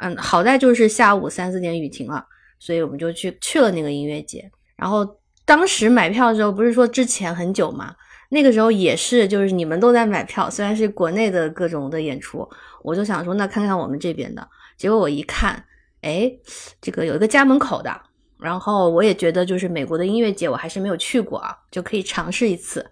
[0.00, 2.24] 嗯，好在就是下午三四点雨停了，
[2.58, 4.50] 所以我们就去去了那个音乐节。
[4.76, 5.06] 然后
[5.44, 7.94] 当时买票的时候，不是说之前很久吗？
[8.30, 12.48] 那个时候也是，就是你们都在买票，虽然是国内的各种的演出，
[12.82, 14.48] 我就想说，那看看我们这边的。
[14.78, 15.64] 结果我一看，
[16.02, 16.32] 哎，
[16.80, 17.90] 这个有一个家门口的，
[18.38, 22.88] 然后我也觉得就是美国的音乐节，我还是没有去过啊，就可以尝试一次。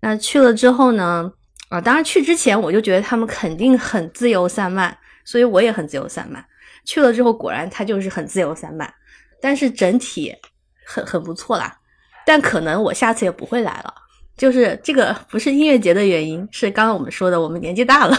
[0.00, 1.32] 那去了之后呢，
[1.68, 6.44] 啊，当然去之前我就觉得他们肯定很自由散漫，所以我也很自由散漫。
[6.84, 8.92] 去了之后，果然他就是很自由散漫，
[9.40, 10.34] 但是整体
[10.84, 11.78] 很很不错啦。
[12.24, 13.94] 但可能我下次也不会来了。
[14.36, 18.18] 就是这个不是音乐节的原因，是刚刚我们说的，我们年纪大了，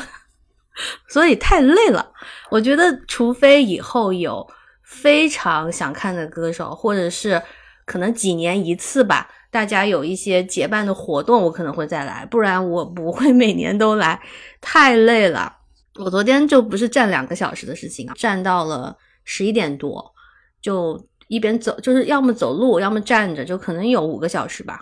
[1.09, 2.11] 所以太累了。
[2.49, 4.47] 我觉得，除非以后有
[4.83, 7.41] 非常想看的歌手，或者是
[7.85, 14.21] 可能几年一次吧，大家有一些结伴的活动，我可能会再来，不然我不会每年都来，
[14.61, 15.57] 太累了。
[15.99, 20.13] 我昨天就不是站两个小时的事情啊，站到了十一点多，
[20.61, 24.79] 就一边走，就是要么走路，要么站着，就可能有五个小时吧。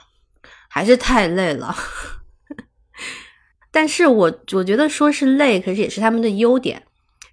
[0.73, 1.75] 还是太累了，
[3.69, 6.81] 但是我我觉得说是累，可是也是他们的优点，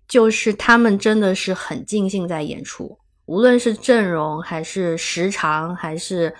[0.08, 6.34] 就是他们真的是很尽兴在演出，无论是阵容还是时长还是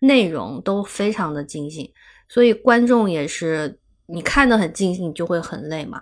[0.00, 1.92] 内容都非常的尽兴，
[2.28, 6.00] 所以观众也是你看的很尽兴，就会很累嘛，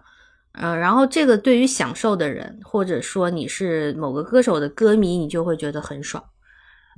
[0.54, 6.22] 嗯，然后这个对于享受的人，或者说你是某个歌手的歌迷，你就会觉得很爽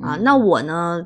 [0.03, 1.05] 啊，那我呢？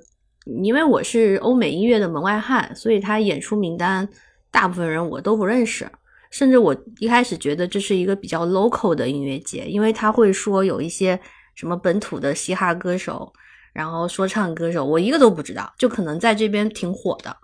[0.63, 4.09] 因为我是欧美音乐的门外汉，所以他演出名单
[4.51, 5.87] 大部分人我都不认识，
[6.31, 11.21] 甚至我一开始觉得这是一个比较 local 的音乐节，因为他会说有一些
[11.55, 13.31] 什么本土的嘻哈歌手，
[13.75, 17.37] 然后说唱歌手，我一个都不知道，就可能在这边挺火的，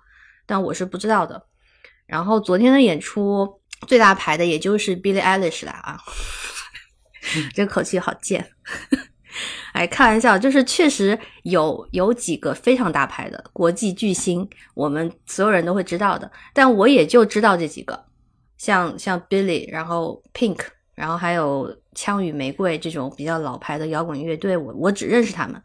[0.47, 1.45] 但我是不知道的。
[2.07, 5.99] 然后昨天的演出最大牌的也就是 Billie Eilish 了啊，
[7.55, 8.51] 这口气好贱。
[9.73, 16.31] 哎，开玩笑，就是确实有有几个非常大牌的国际巨星，我们所有人都会知道的。
[16.53, 18.05] 但我也就知道这几个，
[18.57, 20.61] 像像 Billy，然后 Pink，
[20.94, 25.61] 然后还有枪与玫瑰这种比较老牌的摇滚乐队，我我只认识他们。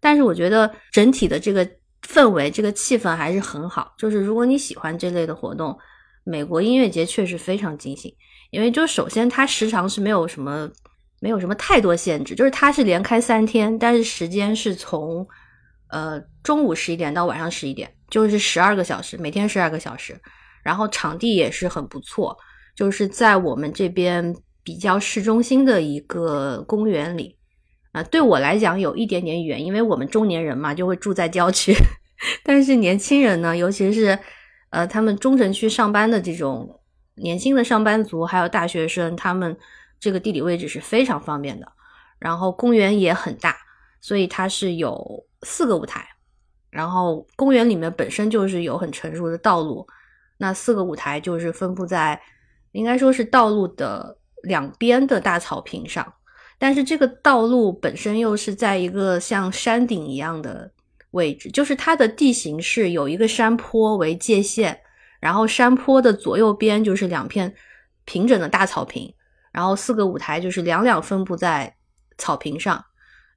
[0.00, 1.64] 但是我觉得整体的这个
[2.02, 3.94] 氛围、这个气氛还是很好。
[3.96, 5.78] 就是如果你喜欢这类的活动，
[6.24, 8.12] 美国音乐节确实非常尽兴，
[8.50, 10.68] 因为就首先它时长是没有什么。
[11.20, 15.26] 没有什么太多限制，就是它是连开三天，但是时间是从
[15.88, 20.20] 呃中午十一点到晚上十一点，就是十二个小时，每天十二个小时。
[20.62, 22.36] 然后场地也是很不错，
[22.76, 27.38] 就是在我们这边比较市中心的一个公园里
[27.92, 28.02] 啊。
[28.02, 31.74] 对我来讲有一点点远，因为我们中年人嘛就会住在郊区，
[32.44, 34.18] 但是年轻人呢，尤其是
[34.74, 36.80] 呃他们中城区上班的这种
[37.14, 39.56] 年轻的上班族，还有大学生，他们。
[40.00, 41.66] 这个地理位置是非常方便的，
[42.18, 43.56] 然后公园也很大，
[44.02, 46.06] 所以它是有四个舞台，
[46.68, 49.86] 然后公园里面本身就是有很成熟的道路，
[50.36, 52.20] 那四个舞台就是分布在
[52.72, 56.12] 应该说是道路的两边的大草坪上，
[56.58, 60.70] 但是这个道路本身又是在一个像山顶一样的
[61.14, 64.78] 位置，就是它的地形是有一个山坡为界限，
[65.20, 67.54] 然后山坡的左右边就是两片
[68.04, 69.14] 平整的大草坪。
[69.52, 71.76] 然后四个舞台就是两两分布在
[72.18, 72.84] 草坪上，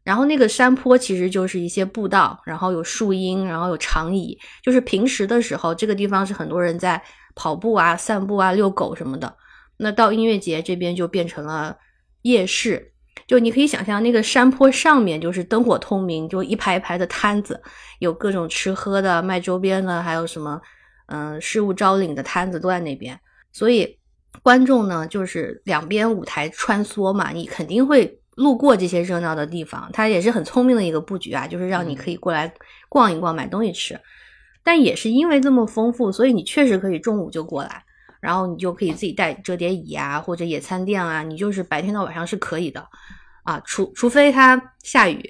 [0.03, 6.99] 然后那个山坡其实就是一些步道，然后有树荫，然后有长椅，就是平时的时候这个地方是很多人在
[7.35, 9.37] 跑步啊、散步啊、遛狗什么的。
[9.77, 11.77] 那到音乐节这边就变成了
[12.23, 12.93] 夜市，
[13.27, 17.61] 就你可以想象那个山坡上面就是灯火通明，就一排一排的摊子，
[17.99, 20.59] 有各种吃喝的、卖周边的，还有什么
[21.07, 23.19] 嗯事物招领的摊子都在那边，
[23.51, 23.97] 所以。
[24.43, 29.89] 观众呢，就是两边舞台穿梭嘛，你肯定会路过这些热闹的地方。
[29.91, 32.53] 它也是很聪明的一个布局啊，就是让你可以过来
[32.87, 33.99] 逛一逛，买东西吃。
[34.63, 37.83] 但也是因为这么丰富，所以你确实可以中午就过来，
[38.21, 42.87] 然后你就可以自己带折叠椅啊，或者野餐垫啊，你就是白天到晚上是可以的
[43.47, 45.21] 啊，除除非它下雨。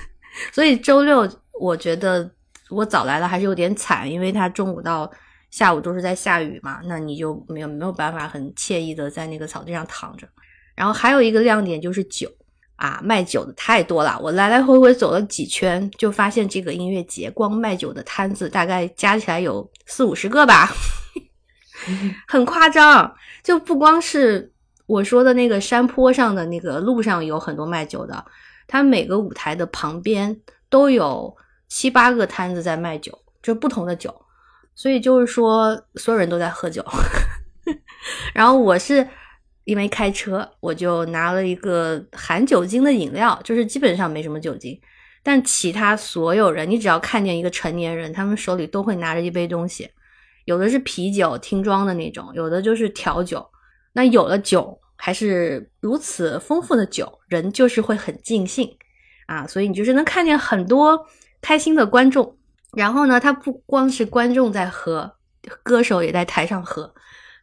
[0.52, 1.28] 所以周六
[1.60, 2.28] 我觉得
[2.70, 5.10] 我早来了还是有点惨，因为它中午到。
[5.48, 10.28] 下午都是在下雨嘛，那你就没有没有办法很惬意的在那个草地上躺着。
[10.74, 12.28] 然后还有一个亮点就是酒，
[12.74, 14.18] 啊，卖酒的太多了。
[14.20, 20.68] 我来来回回走了几圈，就发现这个音乐节光卖酒的摊子大概加起来有四五十个吧，
[22.28, 23.14] 很夸张。
[23.42, 24.52] 就不光是
[24.86, 28.24] 我说的那个山坡上的那个路上有很多卖酒的，
[28.66, 31.36] 它每个舞台的旁边都有
[31.68, 34.14] 七八个摊子在卖酒，就不同的酒。
[34.74, 36.84] 所以就是说，所有人都在喝酒。
[38.32, 39.08] 然后我是
[39.64, 44.78] 因为开车，我就拿了一个含酒精的饮料，就是基本上没什么酒精。
[45.22, 49.90] 但其他所有人，你只要看见一个成年人，他们手里都会拿着一杯东西，
[50.44, 53.44] 有的是啤酒听装的那种，有的就是调酒。
[53.96, 58.76] 那有了酒，还是如此丰富的酒，人就是会很尽兴
[59.24, 59.46] 啊。
[59.46, 61.06] 所以你就是能看见很多
[61.40, 62.36] 开心的观众。
[62.72, 65.16] 然后呢，他不光是观众在喝，
[65.62, 66.92] 歌手也在台上喝。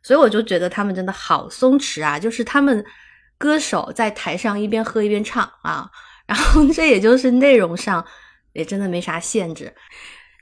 [0.03, 2.85] 所以我就觉得他们真的好松弛啊，就是他们
[3.39, 5.89] 歌手在台上一边喝一边唱啊，
[6.27, 8.05] 然后 这也就是内容上
[8.51, 9.73] 也真的没啥限制。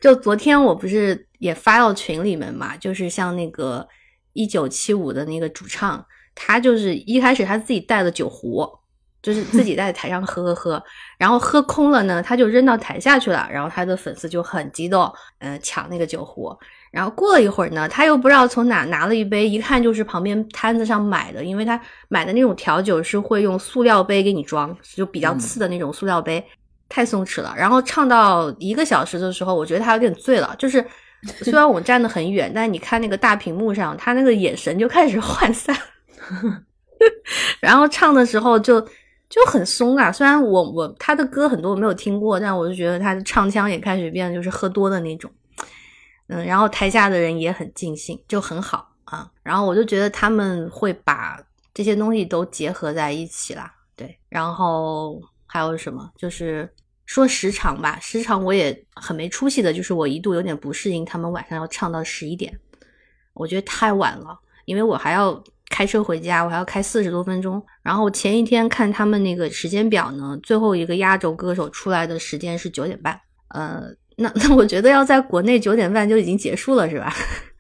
[0.02, 3.88] 就昨天我不是也发到群里面嘛，就是像那个
[4.34, 6.06] 一九七五的那个主唱，
[6.36, 8.68] 他就是一开始他自己带了酒壶，
[9.22, 10.82] 就是自己在台上喝喝喝，
[11.18, 16.58] 然后喝空了呢，他就扔到台下去了，然后他的粉丝就很激动，嗯，抢那个酒壶。
[16.92, 21.80] 然后过了一会儿呢，他又不知道从哪拿了一杯，一看就是旁边摊子上买的，因为他
[22.10, 26.46] 买的那种调酒是会用塑料杯给你装，就比较次的那种塑料杯，
[26.90, 27.54] 太松弛了。
[27.56, 30.86] 然后唱到一个小时的时候，我觉得他有点醉了，就是
[31.42, 35.76] 虽然我站得很远，但你看那个大屏幕上，他那个眼神就开始涣散，
[37.62, 38.82] 然后唱的时候就
[39.30, 40.12] 就很松啊。
[40.12, 45.32] 虽然我我他的歌很多我没有听过，但我就觉得他的唱腔也开始变，就是喝多的那种。
[46.28, 49.30] 嗯，然后台下的人也很尽兴，就很好啊。
[49.44, 51.40] 然后我就觉得他们会把
[51.74, 53.72] 这些东西都结合在一起啦。
[53.96, 56.10] 对，然后还有什么？
[56.18, 56.68] 就是
[57.12, 62.58] 说时长吧，时长我也很没出息的，就是我一度有点不适应他们晚上要唱到十一点，
[63.34, 67.62] 我觉得太晚了，因为我还要开车回家，我还要开四十多分钟。
[67.84, 73.84] 然后前一天看他们那个时间表呢，最后一个压轴歌手出来的时间是九点半，呃。
[74.16, 77.14] 那那我觉得要在国内九点半就已经结束了，是吧？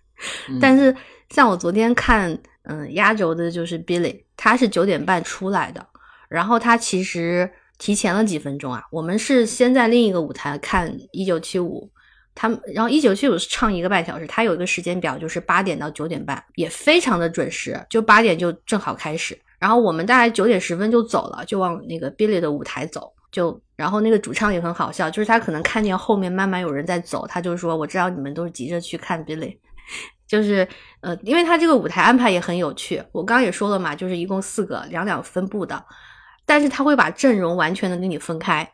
[0.61, 0.95] 但是
[1.29, 5.85] 像我昨天看，嗯，压轴的就是 Billy，他是九点半出来的，
[6.29, 7.49] 然后他其实
[7.81, 8.83] 提前了几分钟啊。
[8.91, 11.89] 我们是先在另一个舞台看一九七五，
[12.35, 19.35] 他们然后一九七五是唱一个半小时，他有一个时间表，就是八点到九点半，也非常的准时，就八点就正好开始。
[19.57, 23.11] 然后我们大概九点十分就走了，就往那个 Billy 的舞台走。
[23.31, 29.57] 就然后那个主唱也很好笑，就是他可能看见后面慢慢有人在走，他就说：“我知道你们都是急着去看 Billy。
[30.27, 30.67] ”就是
[30.99, 33.01] 呃，因为他这个舞台安排也很有趣。
[33.13, 35.81] 我刚刚也说了嘛，就是一共四个两两分布的，
[36.45, 38.71] 但是他会把阵容完全的给你分开，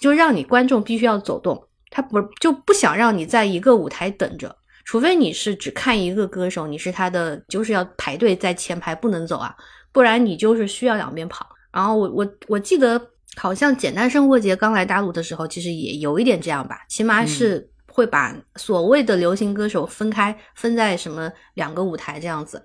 [0.00, 1.66] 就让你观众必须要走动。
[1.90, 4.54] 他不就不想让你在一个舞台等着，
[4.84, 9.54] 除非你是只看一个歌手，你是他的就是要排队在前排不能走啊，
[9.92, 11.46] 不然你就是需要两边跑。
[11.72, 13.00] 然后我我我记得。
[13.36, 22.60] 好像简单生活节刚来大陆的时候，其实也有一点这样吧，起码是会把所谓的流行歌手分开，分在什么两个舞台这样子，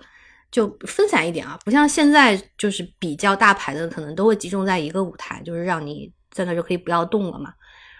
[0.55, 7.53] 就分散一点啊，不像现在就是比较大牌的，可能都会集中在一个舞台，就是让你在那就可以不要动了嘛。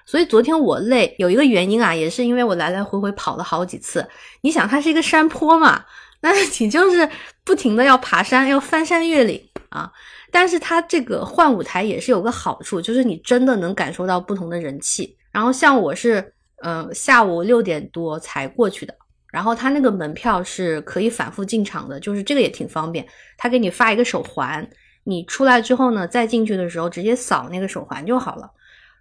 [0.05, 4.07] 所以昨天我累有一个原因啊，也是因为我来来回回跑了好几次。
[4.39, 5.83] 你想，它是一个山坡嘛，
[6.21, 7.09] 那你就是
[7.43, 9.91] 不停的要爬山，要翻山越岭啊。
[10.31, 15.17] 但是它这个换舞台也是有个好处，就是你真的能感受到不同的人气。
[15.29, 16.33] 然后像我是，
[16.63, 18.95] 嗯，下午六点多才过去的，
[19.35, 23.05] 然后他那个门票是可以反复进场的，就是这个也挺方便。
[23.37, 24.65] 他给你发一个手环，
[25.03, 28.49] 你出来之后呢，再进去的时候直接扫那个手环就好了。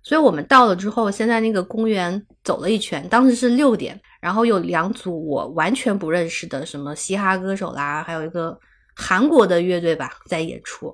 [0.03, 8.59] 所以我们到了之后，先在那个公园走了一圈，当时是六点，然后有两组我完全不认识的什么嘻哈歌手啦，还有一个
[8.97, 10.93] 韩国的乐队吧在演出。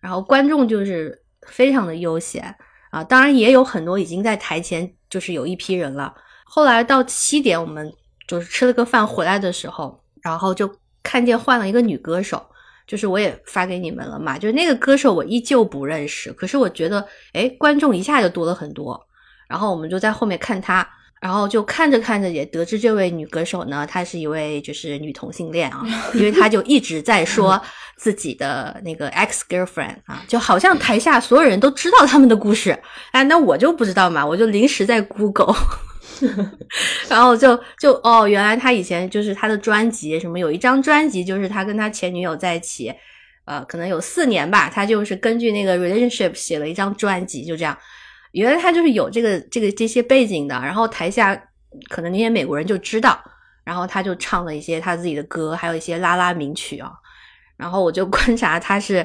[0.00, 2.56] 然后观众就是非常的悠闲
[2.90, 6.14] 啊，当然也有很多已经在台前，就是有一批人了。
[6.46, 7.92] 后来到七点，我们
[8.28, 10.70] 就是吃了个饭回来的时候，然后就
[11.02, 12.40] 看见换了一个女歌手，
[12.86, 19.04] 就是我也发给你们了嘛，就是那个歌手我依旧不认识，可是我觉得哎，观众一下就多了很多，
[19.48, 20.88] 然后我们就在后面看她。
[21.20, 27.60] 然后就看着看着，也得知这位女歌手呢，她是一位就是女同性恋啊，因为她就一直在说
[27.96, 32.70] 自己的那个 ex girlfriend 啊，就好像台下所有人都知道他们的故事，
[33.10, 35.56] 哎，那我就不知道嘛，我就临时在 Google，
[37.08, 42.92] 然后就就哦，原来他以前就是他的专辑什么有一张专辑就是他跟他前女友在一起，
[43.44, 47.76] 呃，可能有四年吧，他就是根据那个 relationship 写了一张专辑，就这样。
[48.32, 51.34] 原来他就是有这个这个这些背景的，然后台下
[51.88, 53.18] 可能那些美国人就知道，
[53.64, 56.92] 然后他就唱了一些他自己的歌，还有一些拉拉名曲啊。
[57.56, 59.04] 然后我就观察他是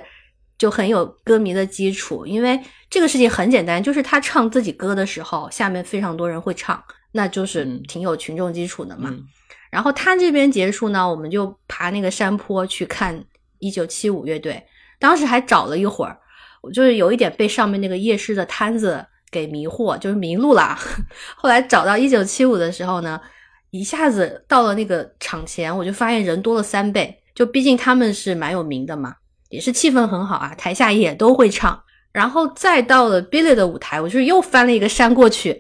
[0.58, 2.60] 就很有歌迷的基础，因为
[2.90, 6.84] 这个事情很简单，就是他唱自己歌的时候，下面非常多人会唱，
[7.14, 9.10] 那就是挺有群众基础的嘛。
[9.72, 13.24] 然后他这边结束呢，我们就爬那个山坡去看
[13.60, 14.64] 一九七五乐队，
[15.00, 16.16] 当时还找了一会儿，
[16.62, 20.78] 我就是有一点被上面那个夜市的摊子给迷惑，就是迷路了。
[21.36, 23.20] 后来找到一九七五的时候呢，
[23.72, 27.20] 一下子到了那个场前，我就发现人多了三倍。
[27.34, 29.16] 就毕竟他们是蛮有名的嘛，
[29.50, 31.82] 也是气氛很好啊，台下也都会唱。
[32.12, 35.60] 然后再到了 Billy 的舞台，我就是又翻了一个山过去，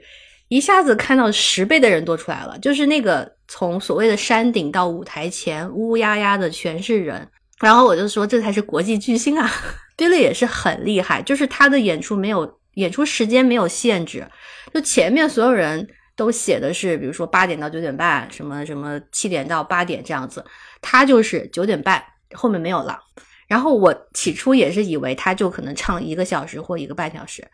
[0.54, 2.58] 一下子看到十倍的人多出来了。
[2.60, 7.28] 就是那个从所谓的山顶到舞台前，乌压压的全是人。
[7.60, 9.49] 然后我就说这才是国际巨星啊
[9.97, 14.28] 迪丽也是很厉害，就是他的演出没有演出时间没有限制，
[14.72, 20.45] 就前面所有人都写的是，比如说八点到九点半，什么什么七点到八点这样子。
[20.82, 22.99] 他就是九点半后面没有了，
[23.47, 27.47] 然后我起初也是以为他就可能唱一个小时或一个半小时，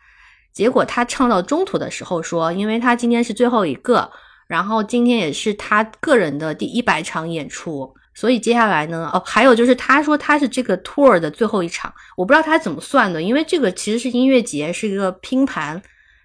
[0.52, 4.10] 结果他唱到中途的时候说，因为他今天是最后一个，
[4.46, 15.80] 然后今天也是他个人的第一百场演出，所以接下来呢，哦，还有就是他说他是这个 tour 的最后一场，我不知道他怎么算的，因为这个其实是音乐节是一个拼盘，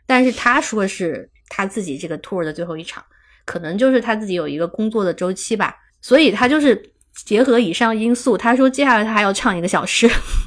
[0.05, 3.03] 但是他说是他自己这个 tour 的最后一场，
[3.45, 6.91] 可能就是他自己有一个工作的周期吧，所以他就是。
[7.23, 10.05] 结合以上因素，他说接下来他还要唱一个小时，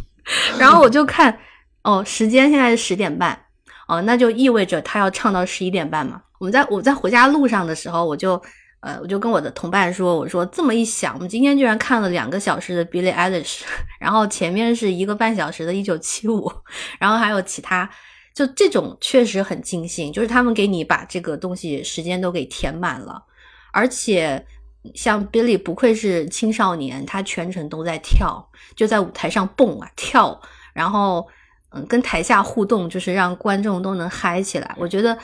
[0.61, 1.39] 然后我就看
[1.83, 3.47] 哦，时间现在是十点半，
[3.89, 6.23] 哦，那就意味着他要唱到十一点半嘛。
[6.39, 8.41] 我们在我在回家路上的时候，我就
[8.81, 13.63] 呃，我就跟我的同伴说，我说这么一想，我们今天居然看了两个小时的 Billie Eilish，
[13.99, 16.53] 然后前面是一个半小时的1975，
[17.01, 17.91] 然后还有其他，
[18.35, 23.25] 就这种确实很尽兴，就是他们给你把这个东西时间都给填满了，
[23.73, 24.47] 而且。
[24.95, 30.41] 像 Billy 不愧是青少年，他全程都在跳，就在舞台上蹦啊跳，
[30.73, 31.27] 然后
[31.71, 34.75] 嗯跟台下互动，就是让观众都能嗨起来。
[34.79, 35.17] 我觉得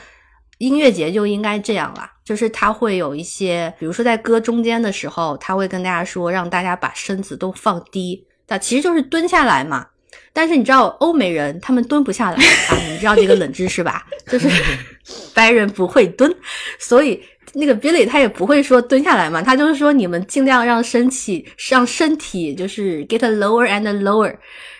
[0.57, 9.87] 音乐节就应该这样啦，就是他会有一些，比如说在歌中间的时候，他会跟大家说，让大家把身子都放低，那其实就是蹲下来嘛。
[10.31, 14.05] 但是你知道欧美人他们蹲不下来啊，你知道这个冷知识吧？
[14.27, 14.49] 就是
[15.33, 16.33] 白人不会蹲，
[16.79, 17.23] 所以。
[17.57, 24.35] 那个 Billy 他也不会说蹲下来嘛，他就是说你们尽量让身体让身体就是 get lower and lower，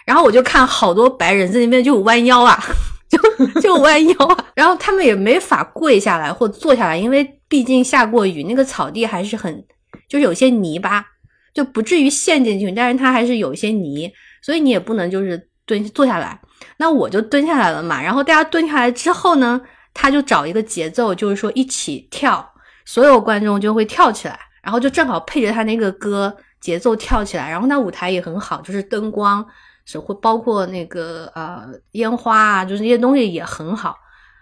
[0.06, 2.62] 然后我就看好多白人在那边就弯腰啊，
[3.10, 9.64] 就就弯腰啊，然后他们也没法跪下来或坐下来，因为毕竟下过雨，那个草地还是很
[10.10, 11.06] 就是有些泥巴，
[11.54, 14.12] 就不至于陷进去，但是它还是有一些泥，
[14.42, 16.38] 所以你也不能就是蹲坐下来，
[16.78, 19.62] 那我就蹲下来了嘛，然后大家蹲下来之后呢，
[19.94, 22.52] 他就找一个节奏，就是说一起跳。
[22.86, 29.46] 所有观众就会跳起来，然后就正好配着他那个歌节奏跳起来，然后那舞台也很好，就是灯光
[29.86, 33.98] 是会包括那个呃烟花啊，就是那些东西也很好。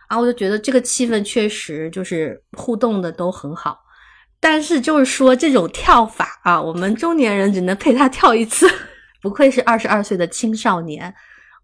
[0.08, 3.80] 啊，我就觉得这个气氛确实就是互动的都很好，
[4.40, 8.70] 但是就是说这种跳法啊，我们中年人只能陪他跳一次，
[9.24, 11.12] 不愧是二十二岁的青少年，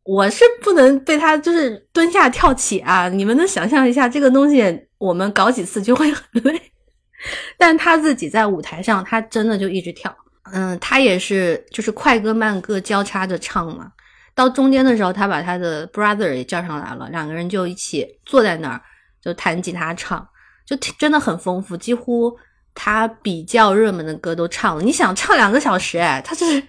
[0.09, 4.87] 我是不能被他就是蹲下跳起啊，你们能想象一下这个东西？
[4.97, 6.59] 我们搞几次就会很累，
[7.59, 10.11] 但他自己在舞台上，他真的就一直跳。
[10.51, 13.91] 嗯，他也是就是快歌慢歌交叉着唱嘛。
[14.33, 18.81] 到中间的时候，他把他的 brother 也叫上来了，两个人就一起坐在那儿
[19.21, 20.27] 就弹吉他唱，
[20.65, 21.77] 就真的很丰富。
[21.77, 22.35] 几乎
[22.73, 24.81] 他比较热门的歌都唱了。
[24.81, 26.63] 你想唱两个小时，哎，他就是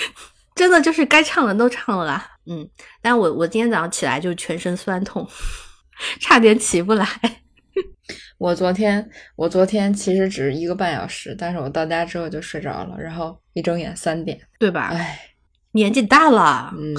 [0.56, 2.26] 真的就是该唱的都唱了啦。
[2.48, 2.68] 嗯，
[3.02, 5.26] 但我我今天早上起来就全身酸痛，
[6.20, 7.06] 差点起不来。
[8.38, 14.90] 我昨天，我昨天其实只是一个半小时，但是我到家之后就睡着了，然后一睁眼三点，对吧？
[14.92, 15.18] 唉，
[15.72, 16.94] 年纪大了，嗯，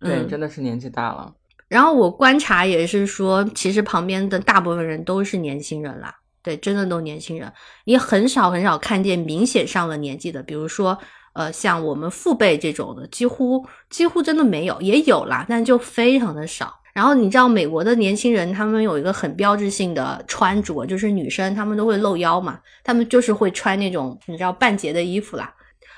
[0.00, 1.34] 对，真的是年纪大了。
[1.68, 7.52] 然后我观察也是说，其实旁边的大部分人都是年轻人啦，对，真的都年轻人，
[7.84, 10.96] 也很少很少看见明显上了年纪的，比如说，
[11.36, 16.74] 呃，像我们父辈这种的，几乎几乎真的没有，也有啦，但就非常的少。
[16.94, 25.52] 然后你知道美国的年轻人，他们有一个很标志性的穿着，就是女生她们都会露腰嘛，她们就是会穿那种你知道半截的衣服啦。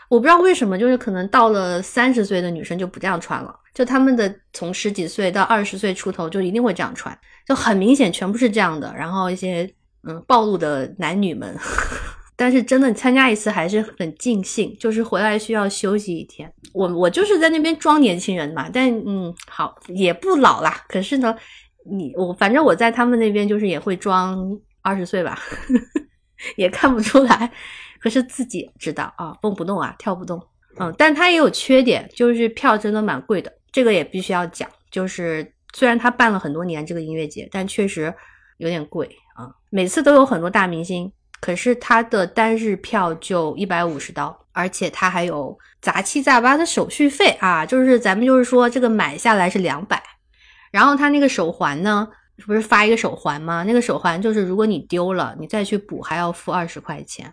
[0.08, 7.16] 我不知道为什么，就是可能到了三十岁的女生就不这样穿了，就他们的从十几岁到二十岁出头就一定会这样穿，
[7.46, 8.92] 就很明显全部是这样的。
[8.96, 9.72] 然后一些
[10.02, 11.56] 嗯暴露的男女们，
[12.38, 16.50] 但是真的参加一次还是很尽兴，就是回来需要休息一天。
[16.72, 20.84] 我我就是在那边装年轻人嘛，但嗯，好也不老啦。
[20.88, 21.36] 可是呢，
[21.90, 24.38] 你我反正我在他们那边就是也会装
[24.82, 25.80] 二十岁吧呵呵，
[26.56, 27.50] 也看不出来。
[27.98, 30.40] 可是自己知道啊，蹦不动啊，跳不动。
[30.78, 34.70] 嗯，但它也有缺点，就是票真的蛮贵的，这个也必须要讲。
[34.92, 38.14] 就是虽然他办了很多年这个音乐节，但确实
[38.58, 39.50] 有点贵啊。
[39.70, 47.64] 每次都有很多大明星，可是他的单日票就一百五十刀，而且他还有杂七杂八的手续费啊。
[47.64, 50.02] 就是咱们就是说这个买下来是两百，
[50.70, 52.08] 然后他那个手环呢，
[52.46, 53.64] 不是发一个手环吗？
[53.64, 57.32] 那个手环就是如果你丢了，你再去补还要付二十块钱。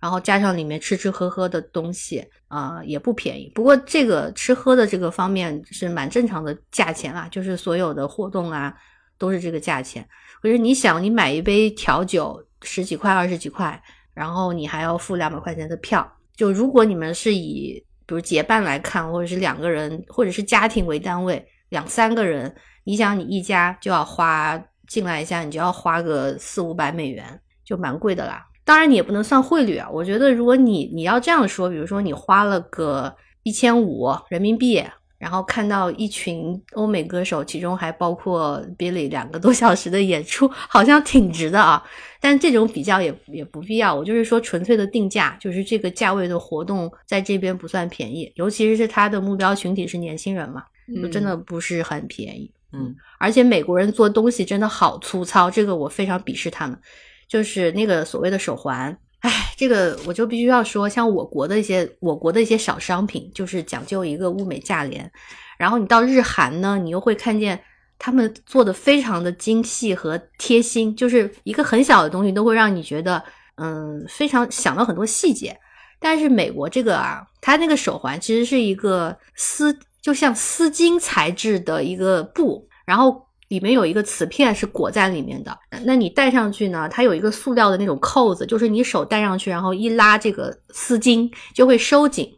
[0.00, 3.50] 然后加上里面吃吃喝喝的东西啊，也不便宜。
[3.54, 8.74] 不过这个吃喝的这个方面是蛮正常的价钱啦，就是所有的活动啊
[9.16, 10.06] 都是这个价钱。
[10.42, 13.80] 可是你想，你买一杯调酒十几块、二十几块，
[14.12, 16.10] 然后你还要付两百块钱的票。
[16.34, 17.74] 就如果你们是以
[18.06, 22.52] 比如结伴来看，或者是两个人，或者是家庭为单位，两三个人，
[22.82, 28.44] 你想你一家就要花进来一下，你就要花个四五百美元，就蛮贵的啦。
[28.64, 29.88] 当然，你也不能算汇率啊。
[29.90, 34.82] 我觉得，如果你你要这样说，比如说你花了个一千五人民币，
[35.18, 41.82] 然后看到一群欧美歌手，其中还包括 Billy 两个多小时的演出，好像挺值的啊。
[42.20, 43.94] 但这种比较也也不必要。
[43.94, 50.64] 我就是说，纯粹的定价，就是这个价位的活动在这边不算便宜，尤其是它的目标群体是年轻人嘛，
[51.02, 52.52] 就真的不是很便宜。
[52.72, 56.78] 嗯，而且美国人做东西真的好粗糙，这个我非常鄙视他们。
[57.26, 65.10] 就是那个所谓的手环，哎，这个我就必须要说，像我国的一些我国的一些小商品，就是讲究一个物美价廉。
[65.56, 67.58] 然后你到日韩呢，你又会看见
[67.98, 75.58] 他们做的非常的精细和贴心，就是一个很小的东西都会让你觉得，嗯，非常想到很多细节。
[75.98, 83.23] 但是美国这个啊，它那个手环其实是一个丝，就像丝巾材质的一个布，然后。
[83.54, 86.88] 里面有一个瓷片是裹在里面的，那你戴上去呢？
[86.90, 92.28] 它有一个塑料的那种扣子，就是你手戴上去，然后一拉这个丝巾就会收紧。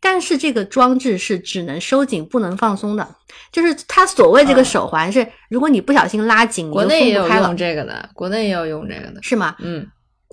[0.00, 3.08] 但是这个装置是只能收紧不能放松的，
[3.52, 9.54] 就是它所谓这个手环是，如果你不小心拉紧，国内也有用这个的，国内也有用这个的，是吗？
[9.60, 9.86] 嗯。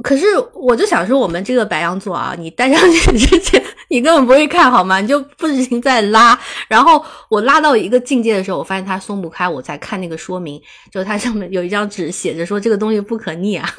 [0.04, 3.64] 可是我就想说，我们这个白羊座啊，你戴上去之前。
[3.88, 5.00] 你根本不会看好吗？
[5.00, 6.38] 你就不停在拉，
[6.68, 10.60] 然后我拉到一个境界的时候，我发现它松不开，我才看那个说明，
[10.92, 13.70] 就它上面有一张纸写着说这个东西不可逆啊，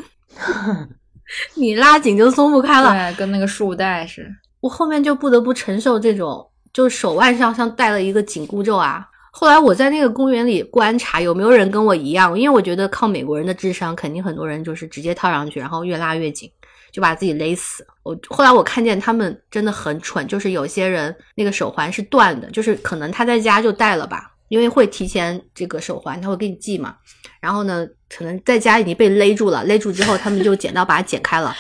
[1.55, 4.29] 你拉紧就松不开了，对，跟那个束带似的。
[4.61, 9.09] 我后面就不得不承受这种，就是手腕上像戴了一个紧箍咒啊。
[9.39, 16.51] 后来我在那个公园里观察有没有人跟我一样，因为我觉得靠美国人的智商，肯定很多人就是直接套上去，然后越拉越紧。
[16.91, 17.87] 就把自己勒死。
[18.03, 26.97] 我后来我看见他们真的很蠢，就是有些人那个手环是断的，就是可能他在家就戴了吧，因为会提前这个手环他会给你系嘛。
[27.39, 31.55] 然后呢，可能在家已经被勒住了，勒住之后他们就剪刀把它剪开了，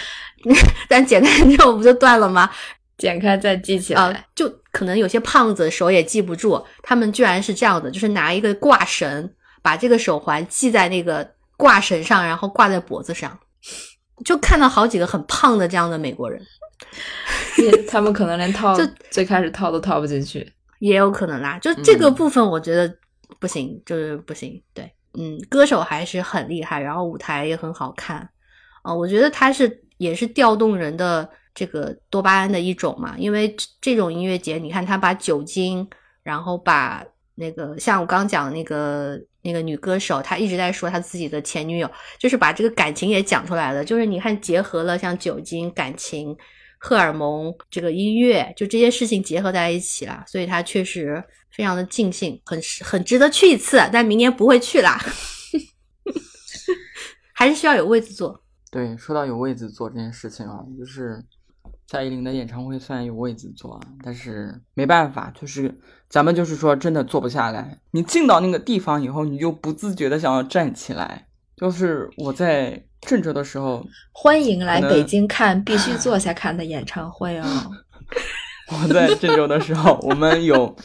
[0.88, 2.48] 但剪开之后不就断了吗？
[2.98, 9.32] 剪开再系起来，就可能有些胖子手也系不住，他们居然是这样的，就是拿一个挂绳
[9.62, 13.38] 把这个手环系在那个挂绳上，然后挂在脖子上。
[14.24, 16.40] 就看到好几个很胖的这样的美国人，
[17.86, 21.58] 他们可能连套就最开始套都套不进去，也有可能啦。
[21.58, 22.90] 就这个部分，我觉得
[23.38, 24.58] 不行，就是不行。
[24.72, 28.26] 对，嗯，歌手还是很厉害，然后舞台也很好看
[28.82, 28.94] 啊。
[28.94, 35.84] 我觉得他是也是调动人的这个多巴胺的一种嘛，因为这种音乐节，你看他把酒精，
[36.22, 37.04] 然后把
[37.34, 39.18] 那个像我刚讲那个。
[39.42, 41.88] 那个女歌手，她一直在说她自己的前女友，
[42.18, 43.84] 就是把这个感情也讲出来了。
[43.84, 46.36] 就是你看，结合了像酒精、感情、
[46.80, 50.24] 荷尔蒙，这个音乐，就这些事情结合在一起了。
[50.26, 53.78] 所以她确实非常的尽兴，很很值得去一次。
[53.92, 55.00] 但明年不会去啦，
[57.32, 58.42] 还是需要有位子坐。
[58.72, 61.24] 对，说到有位子坐这件事情啊，就是
[61.86, 65.80] 蔡依林的演唱会虽然有位子坐，但是没办法，就是。
[66.08, 67.80] 咱们就是说，真的坐不下来。
[67.90, 71.26] 你进到那个地方以后，你就不自觉的想要站起来。
[71.56, 77.44] 就是我在郑州的时候，欢迎来北京看必须坐 下看的演唱会哦。
[78.70, 80.76] 我在郑州的时候，我们有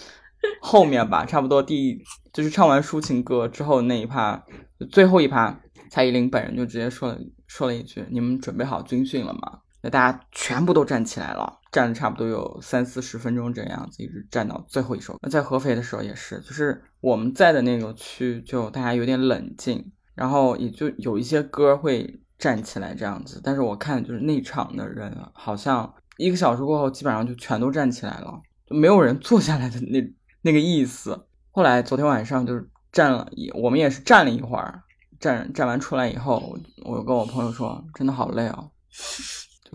[0.59, 4.43] 后面吧，差不多第就是唱完抒情歌之后那一趴，
[4.89, 11.59] 最后一趴，蔡依林本人就直接说了说了一句：“你们准备好军训了吗？”那大家全部都站起来了。
[11.71, 15.17] 站了差不多有三四十分钟这样子，一直站到最后一首。
[15.21, 23.39] 那在合肥的时候也是，就是我们在的那个区，就大家有点冷静，然后也就有一些歌会站起来这样子。
[23.41, 31.25] 但是我看就是内场的人好像一个小时过后基本上就全都站起来了，就没有人坐下来的那那个意思。
[31.51, 34.83] 后来昨天晚上就是站了，我们也是站了一会儿，
[35.21, 38.69] 站站完出来以后，我跟我朋友说，真的好累哦，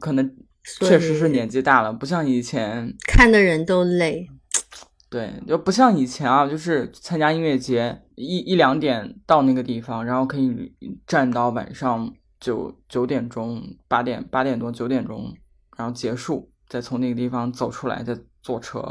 [0.01, 0.36] 可能
[0.80, 4.28] 确实是年纪大了，不像以前看的人都累。
[5.09, 10.74] 对，就不像以前啊，就是参加音乐节，一一两点到那个地方，然后可以
[11.07, 15.32] 站到晚上九九点钟、八点八点多、九点钟，
[15.76, 18.82] 然后结束，再从那个地方走出来，再坐车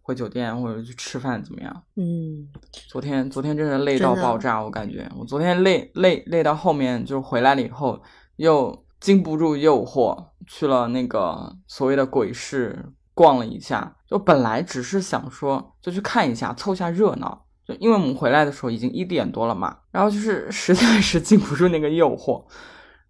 [0.00, 1.82] 回酒店或者去吃饭，怎么样？
[1.96, 2.48] 嗯，
[2.88, 8.02] 昨天昨天真是累到爆炸，我感觉我昨天累累累到后面，就是回来了以后
[8.36, 12.92] 又经不住诱惑，去了那个所谓的鬼市。
[13.14, 17.46] 逛了一下，就本来只是想说就去看一下，凑下热闹。
[17.66, 22.44] 就因为我们回来的时候已经一点多了嘛，然后就是实在是禁不住那个诱惑，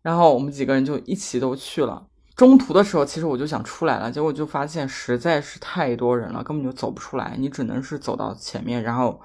[0.02, 2.06] 然后我们几个人就一起都去了。
[2.36, 7.34] 中途的时候，其实我就想出来了，结果就发现实在是太多人了，根本就走不出来。
[7.36, 9.20] 你只能是走到前面，然后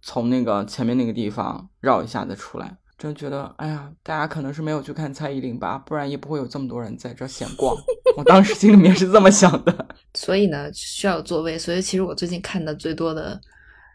[0.00, 2.76] 从那个前面那个地方绕一下再出来。
[3.00, 7.74] 真觉得，哎呀，大家可能是没有去看蔡依林吧，不然也不会有这么多人在这闲逛。
[8.14, 9.88] 我当时心里面是这么想的。
[10.12, 11.58] 所以呢，需要座位。
[11.58, 13.40] 所以其实我最近看的最多的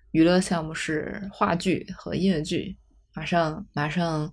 [0.09, 2.75] 娱乐项目是话剧和音乐剧。
[3.13, 4.27] 马上，马上，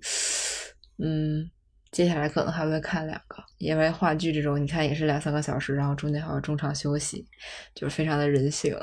[0.97, 1.51] 嗯，
[1.91, 7.27] 接下来可能还会看两个，因为话剧这种，你看也是两三个小时，然后中间还有中场休息，
[7.75, 8.75] 就是非常的人性。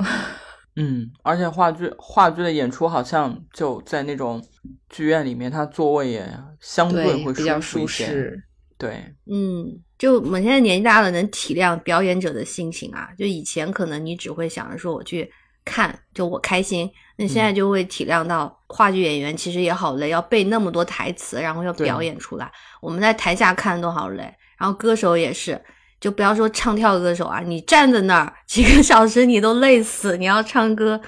[0.75, 4.41] 嗯，而且话剧话剧的演出好像就在那种
[4.87, 6.25] 剧院里面，它座位也
[6.61, 8.41] 相对会比较舒适。
[8.77, 9.65] 对，嗯，
[9.97, 13.09] 就我们现在年纪大了，能体谅表演者的心情啊。
[13.17, 15.29] 就以前可能你只会想着说我去
[15.65, 16.89] 看，就我开心。
[17.17, 22.49] 那现在就会体谅到话剧演员其实也好累，要背那么多台词，然后要表演出来。
[22.81, 25.61] 我们在台下看都好累，然后歌手也是。
[25.99, 30.99] 就不要说唱跳歌手啊，你站在那儿几个小时你都累死，你要唱歌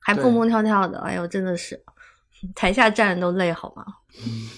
[0.00, 1.82] 还蹦蹦跳跳的，哎呦，真的是
[2.54, 3.84] 台下站着都累好吗？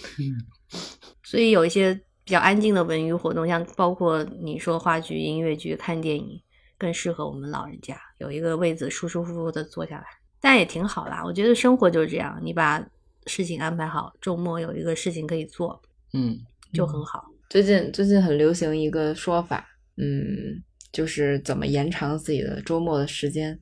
[1.25, 1.93] 所以有一些
[2.25, 6.41] 比较安静的文娱活动，像包括你说话剧、音乐剧、看电影，
[6.79, 10.05] 更适合我们老人家有一个位子舒舒服服的坐下来，
[10.41, 11.23] 但也挺好啦。
[11.25, 12.81] 我觉得生活就是这样，你把
[13.27, 16.39] 事情安排好，周末有一个事情可以做，嗯，
[16.73, 17.25] 就很好。
[17.51, 19.69] 最近最近很流行一个说法。
[19.97, 23.59] 嗯，就是怎么延长自己的周末的时间，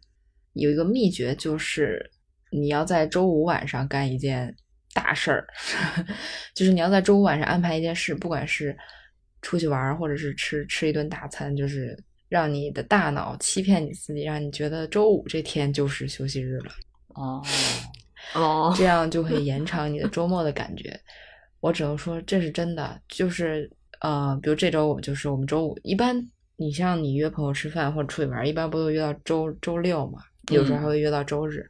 [0.53, 2.09] 有一个秘诀，就是
[2.53, 4.55] 你要在周五晚上干一件
[4.95, 5.47] 大事儿，
[6.55, 8.77] 就是你要在周五晚上安排一件事，不管是
[9.43, 16.73] 出去玩，或者是吃吃一顿大餐，就是让你的大脑欺骗你自己，让你觉得周五这天就是休息日了。
[17.15, 17.43] 哦
[18.35, 20.97] 哦，这样就可以延长你的周末的感觉。
[21.59, 23.69] 我只能说这是真的，就是。
[24.01, 26.17] 呃，比如这周我就是我们周五，一般
[26.57, 30.21] 你像你约朋友吃饭或者出去玩，一般不都约到周周六嘛？
[30.51, 31.65] 有时候还会约到周日，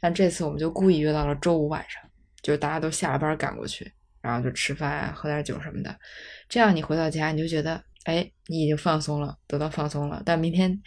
[0.00, 2.00] 但这次我们就故意约到了周五晚上，
[2.42, 5.94] 就是大家都下了班赶过去，然后就吃饭啊，喝点酒什么的。
[6.48, 10.22] 这样你回到家你就觉得，哎，你已经放松了，得到放松了。
[10.24, 10.80] 但明天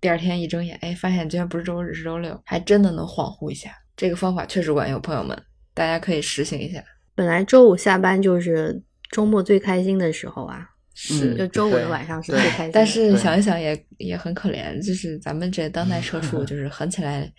[0.00, 3.70] 第二天一睁眼，哎，发现今天不是周日是周六，还真的能恍惚一下。
[3.96, 5.42] 这个方法确实管用，朋友们，
[5.72, 6.84] 大家可以实行一下。
[7.14, 8.82] 本来周五下班就是。
[9.14, 12.72] 周末最开心的时候啊，是就周五的晚上是最开心。
[12.72, 17.32] 但是想一想也也很可怜，就是咱们这当代社畜， 就是狠起来，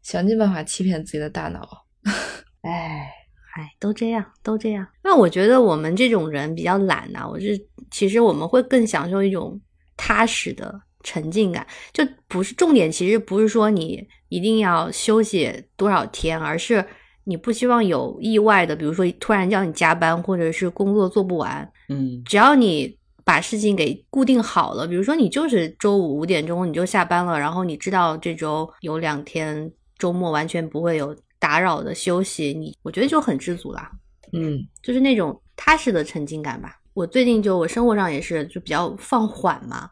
[0.00, 1.68] 想尽办法欺骗自己的大脑。
[2.62, 3.10] 哎
[3.56, 4.86] 哎，都这样，都这样。
[5.02, 9.60] 那我觉得我们这种人比较懒呐，我是其实我们会更享受一种
[9.96, 16.86] 踏实的沉浸感，就不是重点，其实不是说你一定要休息多少天，而是。
[17.24, 33.90] 你不希望有意外的，比如说突然叫你加班，或者是工作做不完，嗯，只要你把事情给固定好了，比如说你就是周五五点钟你就下班了，然后你知道这周有两天周末完全不会有打扰的休息，你我觉得就很知足啦，
[34.32, 36.80] 嗯，就是那种踏实的沉浸感吧。
[36.94, 39.88] 我最近就我生活上也是就比较放缓嘛，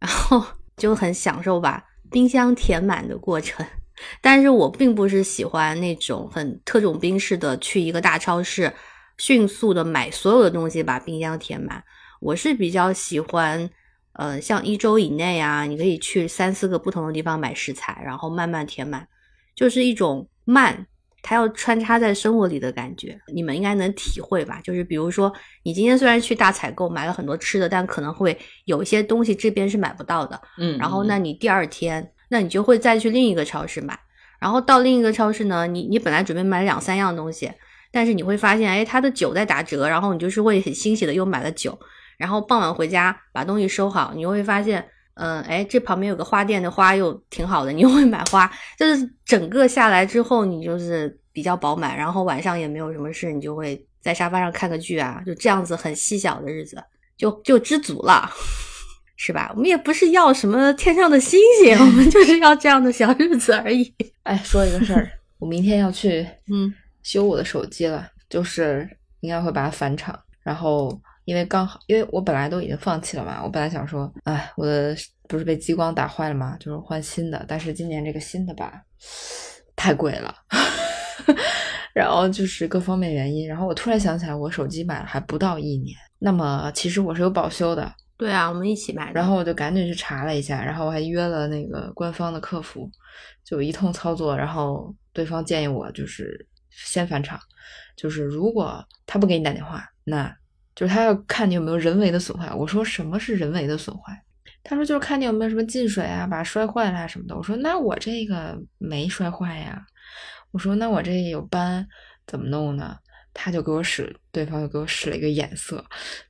[0.00, 0.42] 然后
[0.76, 3.64] 就很享受把冰箱填满的过程。
[4.20, 8.72] 但是我并不是喜欢那种很特种兵式的去一个大超市，
[9.18, 11.82] 迅速的买所有的东西把冰箱填满。
[12.20, 13.68] 我是比较喜欢，
[14.14, 19.06] 呃，像一周以内啊，你可以去三四个不同的地方买食材，然后慢慢填满，
[19.54, 20.86] 就是一种慢，
[21.20, 23.20] 它要穿插在生活里的感觉。
[23.34, 24.60] 你们应该能体会吧？
[24.62, 25.32] 就是比如说，
[25.64, 32.12] 你今天虽然去大采购买了很多吃的，但可能会有一些东西这边是买不到的，嗯，然后那你第二天。
[32.32, 33.98] 那你就会再去另一个超市买，
[34.40, 37.52] 然后到另一个超市呢，你你本来准备买两三样东西，
[37.92, 41.78] 但是你会发现，哎，它的酒在打折，然后你就是会很欣喜的又买了酒，
[42.16, 56.82] 然后傍晚回家把东西收好，你又会发现，嗯，哎，这旁边有个花店的花又挺好的，你又会买花，就是整个下来之后，你就是比较饱满，然后晚上也没有什么事，你就会在沙发上看个剧啊，就这样子很细小的日子，
[57.18, 58.30] 就就知足了。
[59.16, 59.50] 是吧？
[59.54, 63.92] 我们也不是要什么天上的星星，我们就是要这样的小日子而已。
[64.24, 68.88] 哎，说一个事儿，我明天要去嗯修我的手机了，就是
[69.20, 70.18] 应该会把它返厂。
[70.42, 74.96] 然后因为刚好，因为我本来都已经放弃了嘛，我本来想说，哎，我的
[75.28, 76.56] 不是被激光打坏了吗？
[76.58, 77.44] 就是换新的。
[77.46, 78.82] 但是今年这个新的吧，
[79.76, 80.34] 太贵了，
[81.94, 83.46] 然后就是各方面原因。
[83.46, 87.92] 然后我突然想起来，我手机买了还不到一年，那么其实我是有保修的。
[88.22, 89.10] 对啊，我们一起买。
[89.10, 92.88] 然后我就赶紧去查了一下，然后我还约了那个官方的客服，
[93.42, 94.36] 就一通操作。
[94.36, 97.36] 然后对方建议我就是先返厂，
[97.96, 100.32] 就是如果他不给你打电话，那
[100.76, 102.54] 就是他要看你有没有人为的损坏。
[102.54, 104.16] 我说什么是人为的损坏？
[104.62, 107.36] 他说就是看你有没有什么进水啊，把它摔坏了啊什么的。
[107.36, 109.84] 我说那我这个没摔坏呀。
[110.52, 111.84] 我说那我这有斑，
[112.24, 112.96] 怎么弄呢？
[113.34, 115.84] 他就给我使，对方就给我使了一个眼色，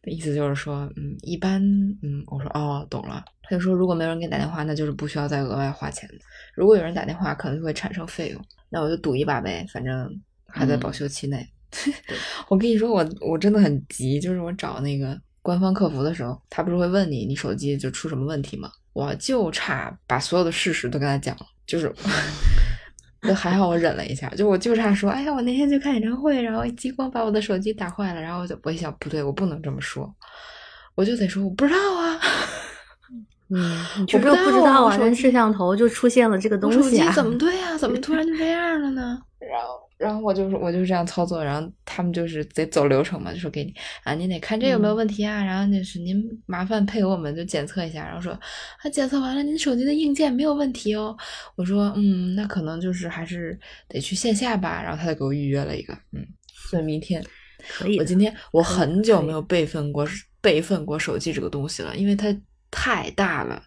[0.05, 1.61] 意思就是说，嗯，一般，
[2.03, 3.25] 嗯，我说哦，懂了。
[3.43, 6.15] 他就说，如果没有人给你打电话，那就是不需要再额外花钱的。
[6.55, 8.41] 如果有人打电话，可能就会产生费用。
[8.69, 10.09] 那我就赌一把呗，反正
[10.47, 11.47] 还在保修期内。
[12.49, 18.71] 我跟你说，我我真的很急，就是我找那个官方客服的时候，他不是会问你，你手机就出什么问题吗？
[18.93, 21.93] 我就差把所有的事实都跟他讲了，就是。
[23.27, 24.29] 就还好，我忍了一下。
[24.31, 28.21] 就我就差说，哎呀，我那天去看演唱会，然后激光把我的手机打坏了。
[28.21, 30.13] 然后我就我一想，不对，我不能这么说，
[30.95, 32.21] 我就得说我不知道啊。
[33.55, 37.77] 嗯，我不不知道啊，那摄像头就出现了这个东西啊，怎么对啊？
[37.77, 39.21] 怎么突然就这样了呢？
[39.39, 39.82] 然后。
[40.03, 43.73] 然后我就是我就是这样操作，然后他们就是得走流程嘛，就说给你
[44.03, 51.17] 啊，你得看这有没有问题啊，然后就是您麻烦配合我们就检测一下，然后说啊检测完了，您手机的硬件没有问题哦。
[51.55, 56.27] 我说嗯，那可能就是还是得去线下吧，然后他就给我预约了一个，嗯，
[56.71, 57.25] 所以明天
[57.69, 57.99] 可以。
[57.99, 60.05] 我今天我很久没有备份过
[60.41, 62.37] 备份过手机这个东西了，因为它
[62.71, 63.63] 太大了，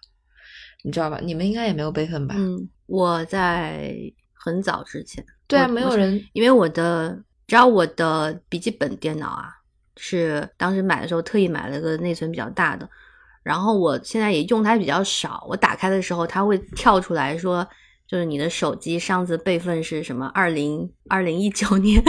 [0.83, 1.21] 你知道吧？
[1.23, 2.35] 你们应该也没有备份吧？
[2.37, 3.95] 嗯，我在
[4.33, 5.23] 很早之前。
[5.47, 7.17] 对啊，没有人，因为我的，
[7.47, 9.49] 只要我的笔记本电脑啊，
[9.97, 12.89] 是当时买的时候特意买了个内存比较大的，
[13.43, 15.45] 然后我现在也用它比较少。
[15.47, 17.67] 我打开的时候，它会跳出来说，
[18.07, 20.25] 就是你的手机上次备份是什么？
[20.33, 22.03] 二零二零一九年。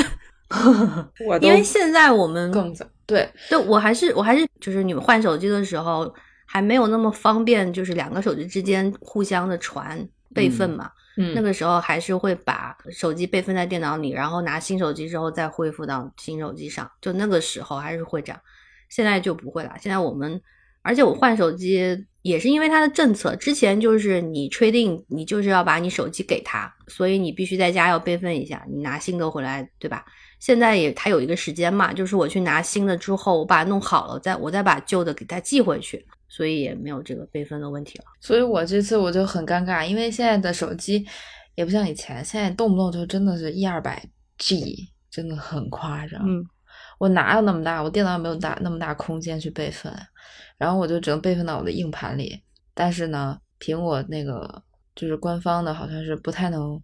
[1.42, 6.14] 因为现在我们更早，对，对我还是我还是就是你们换手机的时候
[6.46, 10.84] 还没有那么方便，就是两个手机之间互相的传备份嘛。
[10.86, 16.90] 嗯，那个时候还是会把手机备份在电脑里，然后拿新手机之后再恢复到新手机上。
[17.00, 18.40] 就那个时候还是会这样，
[18.88, 19.72] 现在就不会了。
[19.80, 20.40] 现在我们，
[20.82, 30.04] 而且我换手机也是因为它的政策，之前就是你确定你就是要把你手机给他，所以你必须在家要备份一下，你拿新的回来，对吧？
[30.38, 36.04] 现在也它有一个时间嘛，就是我去拿新的之后，我把它弄好了，再我再把旧的给它寄回去。
[36.36, 38.04] 所以也没有这个备份的问题了。
[38.20, 41.02] 所以我这次我就很尴尬，因为现在的手机
[41.54, 44.06] 也不像以前，现在动不动就真的是一二百
[44.36, 46.20] G，真的很夸张。
[46.28, 46.44] 嗯，
[46.98, 47.82] 我哪有那么大？
[47.82, 49.90] 我电脑也没有大那么大空间去备份，
[50.58, 52.38] 然后我就只能备份到我的硬盘里。
[52.74, 54.62] 但是呢，苹果那个
[54.94, 56.78] 就是官方的，好像是不太能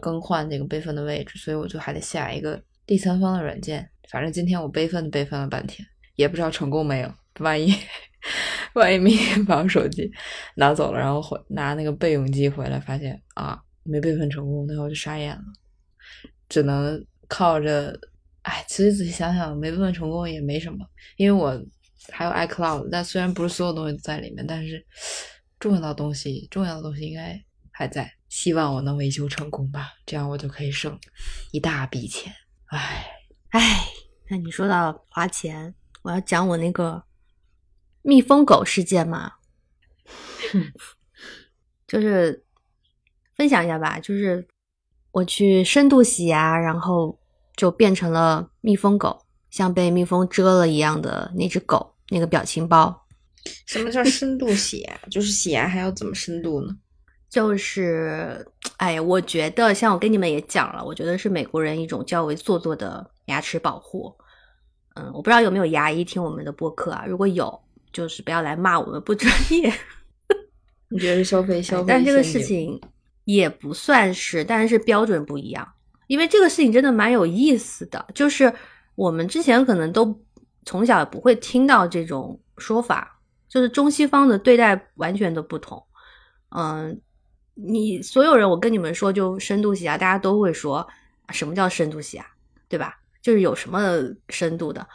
[0.00, 3.88] 更换这个备份的位置，所以我就还得下一个第三方的软件。
[4.10, 5.86] 反正今天我备份备份了半天，
[6.16, 7.14] 也不知道成功没有。
[7.38, 7.72] 万一。
[8.80, 10.10] 万一明天把我手机
[10.56, 15.42] 拿走了，然后回拿那个备用机回来，发现啊没备份成功，那我就傻眼了，
[16.48, 17.98] 只能靠着。
[18.42, 21.60] 哎，其实仔细想想，没备份成功也没什么，因为我
[22.12, 24.86] 还有 iCloud，但虽然不是所有东西都在里面，但是
[25.58, 27.36] 重要的东西，重要的东西应该
[27.72, 28.08] 还在。
[28.28, 30.96] 希望我能维修成功吧，这样我就可以省
[31.50, 32.32] 一大笔钱。
[32.66, 33.04] 哎
[33.50, 33.60] 哎，
[34.30, 37.02] 那你说到花钱，我要讲我那个。
[38.06, 39.32] 蜜蜂狗事件吗，
[41.88, 42.44] 就是
[43.34, 43.98] 分享一下吧。
[43.98, 44.46] 就是
[45.10, 47.18] 我去深度洗牙，然后
[47.56, 49.18] 就变成了蜜蜂狗，
[49.50, 53.04] 像被蜜蜂蛰了一样的那只狗，那个表情包。
[53.66, 55.00] 什么叫深度洗牙？
[55.10, 56.76] 就是洗牙还要怎么深度呢？
[57.28, 58.46] 就是，
[58.76, 64.16] 哎呀，我觉得像我跟你们也讲了，我觉得是美国人一种较为做作的牙齿保护。
[64.94, 67.04] 嗯，我不知道有没有牙医听我们的播客啊？
[67.04, 67.65] 如果有。
[67.96, 69.72] 就是不要来骂我们不专业。
[70.90, 71.86] 你觉得是消费消费？
[71.88, 72.78] 但这个事情
[73.24, 75.66] 也不算是，但是标准不一样。
[76.08, 78.52] 因为这个事情真的蛮有意思的，就是
[78.94, 80.22] 我们之前可能都
[80.66, 83.18] 从小不会听到这种说法，
[83.48, 85.82] 就是中西方的对待完全的不同。
[86.50, 87.00] 嗯，
[87.54, 90.86] 你所有人，我跟你们说，就深度洗牙，大家都会说
[91.30, 92.26] 什么叫深度洗牙，
[92.68, 93.00] 对吧？
[93.22, 93.80] 就是有什么
[94.28, 94.86] 深度的。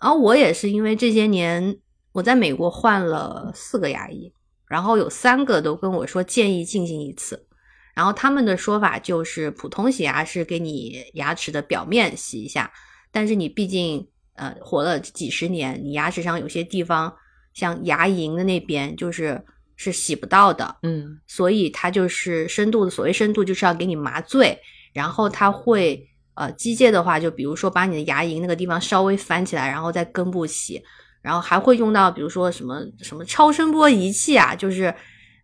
[0.00, 1.76] 然后我也是因为这些年
[2.12, 4.32] 我在美国换了四个牙医，
[4.68, 7.46] 然后有三个都跟我说建议进行一次。
[7.94, 12.72] 然后他们的说法就是，普通洗牙是给你牙齿的表面洗一下，
[13.10, 17.14] 但是你毕竟呃活了几十年，你牙齿上有些地方
[17.52, 19.44] 像牙龈的那边就是
[19.76, 24.58] 是洗不到的，嗯，所以它就是深度的，所谓深度就是要给你麻醉，
[24.94, 30.82] 然后它会呃机械的话，就比如说把你的牙龈那个地方稍微翻起来，然后再根部洗，
[31.22, 34.94] 然后还会用到比如说什么什么超声波仪器啊，就是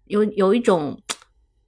[0.05, 1.01] 有有一种。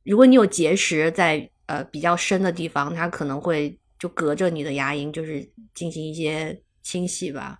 [0.03, 7.59] 如果你有结石在呃比较深的地方，它可能会就隔着你的牙龈，就是进行一些清洗吧。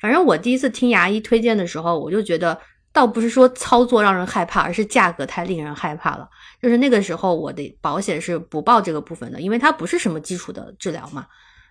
[0.00, 2.58] 反正我第一次听牙医推荐的时候，我就觉得
[2.92, 6.26] 倒不是说操作让人害怕，而是价格太令人害怕了。
[6.62, 11.26] 就是那个时候我的保险是不报这个部分的，因为它不是什么基础的治疗嘛。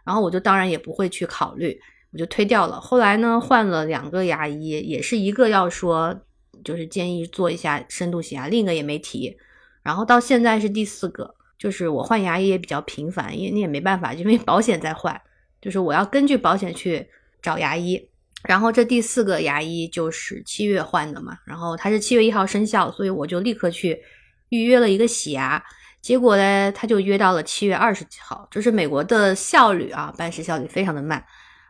[0.06, 1.78] 然后我就当然也不会去考虑，
[2.16, 2.80] 我就推掉了。
[2.80, 6.18] 后来呢，换了两个牙医，也是一个要说
[6.64, 9.36] 就是建议做一下深度洗牙，另一个也没提。
[9.84, 15.20] 然后到现在是第四个，就是我换牙医也比较频繁，因为你也没办法，因为保险在换，
[15.62, 17.06] 就是我要根据保险去
[17.42, 18.02] 找牙医。
[18.44, 24.02] 然后这第四个牙医就是七月换的嘛，然后他是七月一号生效，所以我就立刻去
[24.48, 25.62] 预约了一个洗牙。
[26.02, 31.22] 结果呢，他就约到了七月二十几号，就是美国的效率啊，办事效率非常的慢。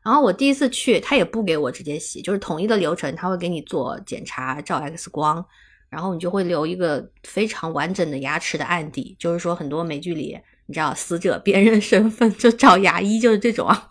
[0.05, 5.43] 然后我第一次去，他也不给我直接洗，就是统一的流程，他会给你做检查，照 X 光。
[5.87, 13.87] 然后你就会留一个非常完整的牙齿的案底，就是说很多美剧里，你知道死者辨认身份就找牙医，就是这种啊。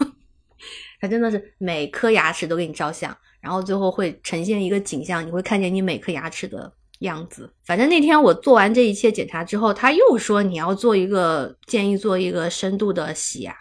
[1.01, 7.51] 他真的是每颗牙齿都给你照相，然后最后会呈现一个景象，你会看见你每颗牙齿的样子。
[7.65, 13.55] 反正那天我做完这一切检查之后，他又说你要做一个建议做一个深度的洗牙，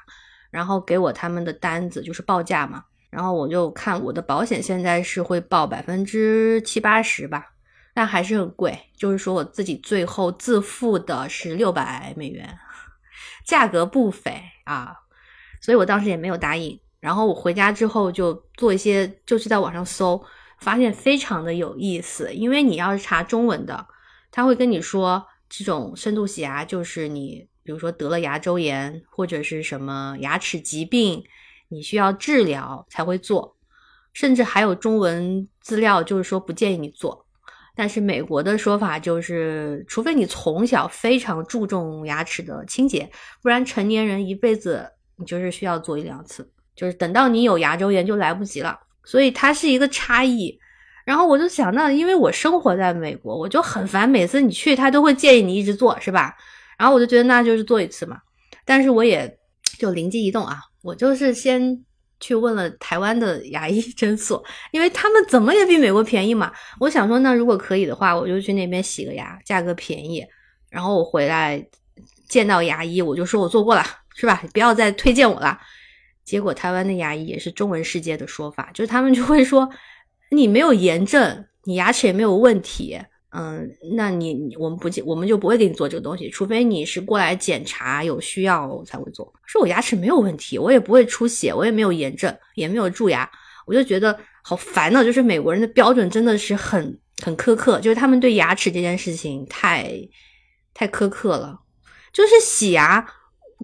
[0.54, 2.86] 然后给我他们的单子，就是报价嘛。
[3.10, 7.50] 然后我就看我的保险现在是会报百分之七八十吧。
[7.96, 12.58] 但还是很贵，就是说我自己最后自付的是六百美元，
[13.46, 14.96] 价格不菲啊，
[15.62, 16.80] 所以我当时也没有答应。
[17.00, 20.24] 然后我回家之后就做一些，就是在网上搜，
[20.60, 22.34] 发现非常的有意思。
[22.34, 23.86] 因为你要是查中文的，
[24.32, 31.24] 他会跟你说这种深度洗牙就是你，比如说得了牙周炎或者是什么牙齿疾病，
[31.70, 33.56] 你需要治疗才会做，
[34.14, 37.26] 甚至还有中文资料，就是说不建议你做。
[37.76, 43.10] 但是美国的说法就是，除非你从小非常注重牙齿的清洁，
[43.42, 48.80] 不然成年人一辈子你就是需要做一两次，就是等到你有牙周炎就来不及了。
[49.04, 50.60] 所以它是一个差异。
[51.04, 56.34] 然后我就想，到因为我生活在美国，我就很烦，每次你去他都会建议你一直做，是吧？
[56.78, 58.18] 然后我就觉得那就是做一次嘛。
[58.66, 59.38] 但是我也
[59.78, 61.84] 就灵机一动啊，我就是先。
[62.20, 66.50] 去问了台湾的牙医诊所，因为他们怎么也比美国便宜嘛。
[66.80, 70.26] 我想说，那如果可以的话，我就去那边洗个牙，价格便宜。
[70.70, 71.62] 然后我回来
[72.30, 73.84] 见到牙医，我就说我做过了，
[74.16, 74.42] 是吧？
[74.54, 75.60] 不要再推荐我了。
[76.24, 79.70] 结果台湾的牙医也是中文世界的说法，就是他们就会说
[80.32, 82.98] 你没有炎症，你牙齿也没有问题。
[83.36, 89.34] 嗯，那你我们不我们就不会给你做这个东西，除非你是过来检查有需要才会做。
[89.48, 93.28] 说我牙齿没有问题，我也不会出血，我也没有炎症，也没有蛀牙，
[93.66, 95.04] 我就觉得好烦呢。
[95.04, 99.92] 就是美国人的标准真的是很很苛刻，就是他们对牙齿这件事情太
[100.76, 101.60] 太苛刻了。
[102.12, 103.04] 就是洗牙，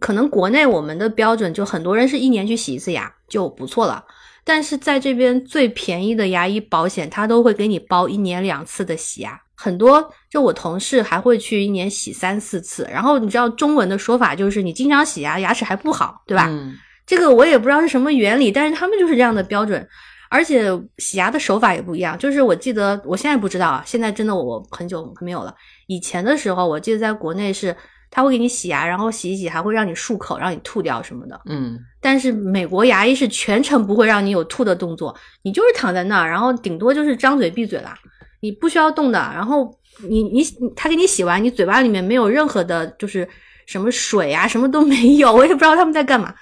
[0.02, 4.04] 可能国内我们的标准就很多人是一年去洗一次牙就不错了。
[4.44, 12.88] 但是在这边最便宜的牙医保险，他都会给你包一年两次的洗牙，很多就我同事还会去一年洗三四次。
[12.90, 16.46] 然后你知道中文的说法就是你经常洗牙，牙齿还不好，对吧？
[16.48, 16.74] 嗯，
[17.06, 19.86] 这个我也不知道是什么原理，但是他们就是这样的标准，
[20.30, 22.18] 而且洗牙的手法也不一样。
[22.18, 25.54] 就是我记得我现在不知道啊，现在真的我很久没有了。
[25.88, 27.76] 以前的时候，我记得在国内是。
[28.12, 31.40] 他会给你洗牙，然后洗一洗，还会让你漱口，让你吐掉什么的。
[31.46, 37.96] 嗯，但是美国牙医是全程不会让你有吐的动作，你就是躺在那儿，然后顶多就是张嘴闭嘴啦，
[38.42, 39.20] 你不需要动的。
[39.34, 39.74] 然后
[40.08, 40.44] 你你
[40.76, 43.28] 他给你洗完，你嘴巴里面没有任何的，就是
[43.66, 46.34] 什么水啊，什么都没有，我也不知道他们在干嘛，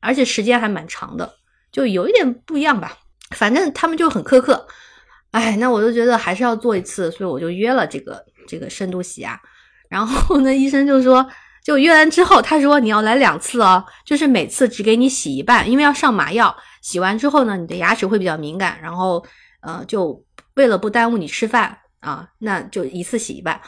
[0.00, 1.30] 而且时间还蛮长的，
[1.70, 2.96] 就有一点不一样吧。
[3.36, 4.66] 反正他们就很苛刻，
[5.30, 9.40] 哎，那我就觉得还是要做一次，所以我就约了这个这个深度洗牙。
[9.88, 11.22] 然后呢，医生就说，
[11.64, 16.52] 就就约完之后，他说你要来两次哦，就是每次只给你洗一半，因为要上麻药。
[16.82, 19.24] 洗完之后呢，你的牙齿会比较敏感，然后
[19.62, 20.20] 呃，就
[20.54, 23.60] 为了不耽误你吃饭啊，那就一次洗一半。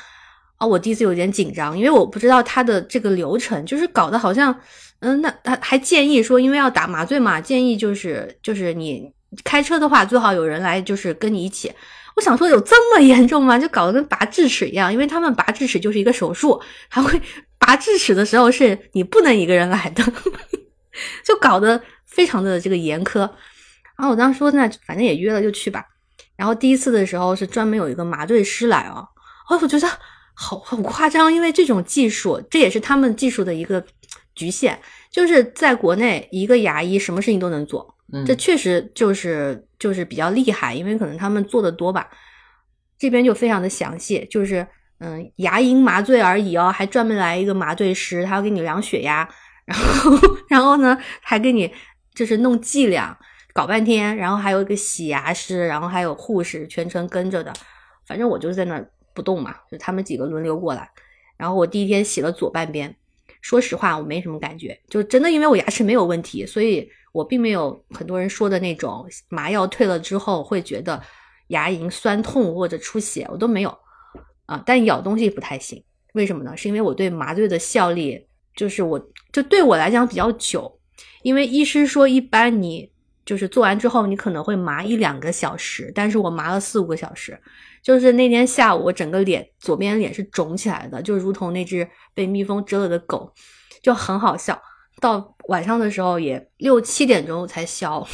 [0.56, 4.56] 啊，我第一次有点紧张，因为我不知道他的这个流程，就是搞得好像，
[5.00, 9.12] 嗯，那他还建议说，因为要打麻醉嘛，建议就是就是你
[9.42, 11.72] 开车的话，最好有人来就是跟你一起。
[12.14, 13.58] 我想说有这么严重吗？
[13.58, 17.20] 就搞得跟拔智齿一样，因为他们拔智齿就是一个手术，还会
[17.58, 20.04] 拔智齿的时候是你不能一个人来的，
[21.26, 23.18] 就搞得非常的这个严苛。
[23.18, 25.84] 然后我当时说那反正也约了就去吧。
[26.42, 29.06] 然后第一次的时候是专门有一个麻醉师来哦，
[29.48, 29.86] 哦我觉得
[30.34, 33.80] 好好夸张，因为这种技术这也是他们技术的一个
[34.34, 34.76] 局限，
[35.08, 37.94] 就是在国内一个牙医什么事情都能做。
[38.26, 42.08] 这确实就是就是比较厉害，因为可能他们做的多吧。
[42.98, 44.66] 这边就非常的详细，就是
[44.98, 49.28] 嗯，牙龈麻醉而已哦，还专门来一个麻醉师，他要给你量血压，
[49.64, 50.10] 然后
[50.50, 51.72] 然后呢还给你
[52.16, 53.16] 就是弄剂量，
[53.52, 57.52] 搞半天，然后还有一个洗牙师，然后还有护士全程跟着的。
[58.06, 60.90] 反正我就是在那儿不动嘛，就他们几个轮流过来。
[61.36, 62.94] 然后我第一天洗了左半边，
[63.40, 66.90] 说实话我没什么感觉，就真的因为我牙齿没有问题，所以。
[67.12, 70.98] 我并没有很多人说的那种麻药退了之后会觉得
[71.48, 73.78] 牙龈酸痛或者出血，我都没有
[74.46, 74.62] 啊。
[74.64, 75.84] 但咬东西不太行，
[76.14, 76.56] 为什么呢？
[76.56, 78.26] 是因为我对麻醉的效力，
[78.56, 78.98] 就是我
[79.30, 80.80] 就对我来讲比较久。
[81.22, 82.90] 因为医师说，一般你
[83.24, 87.38] 就是做完之后，你可能会麻一两个小时，但是我麻了四五个小时。
[87.82, 93.32] 就是那天下午，我整个脸左边脸是肿起来的，就如同那只被蜜蜂蛰了的狗，
[93.82, 94.60] 就很好笑。
[95.00, 98.06] 到晚上的时候也六七点钟才消，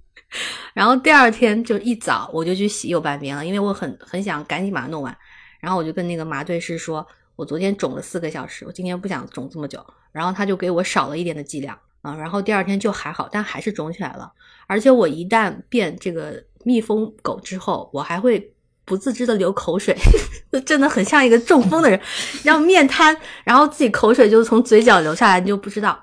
[0.74, 5.16] 然后第二天就一早我就去洗右半边了，因为我很很想赶紧把它弄完。
[5.60, 9.82] 然后我就跟那个麻醉师说，我昨天肿了四个小时，我今天不想肿这么久。
[10.12, 14.30] 然后他就给我少了一点的剂量啊，然后第二天就还好，但还是肿起来了。
[14.66, 18.52] 而且我一旦变这个蜜蜂狗之后，我还会
[18.84, 19.96] 不自知的流口水，
[20.64, 22.00] 真的很像一个中风的人，
[22.44, 26.02] 要面瘫，然后自己口水就从嘴角流下来，你就不知道。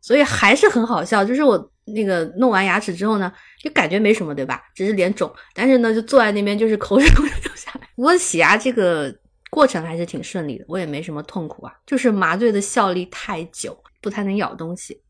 [0.00, 3.32] 所以还是很好笑，就是我那个弄完牙齿之后呢，
[3.62, 4.62] 就感觉没什么，对吧？
[4.74, 7.88] 只是脸肿，但是呢，就坐在那边就是口水 会流下来。
[7.96, 9.14] 不过洗牙这个
[9.50, 15.00] 过程还是挺顺利的，我也没什么痛苦啊，就是麻醉的效力太久，不太能咬东西。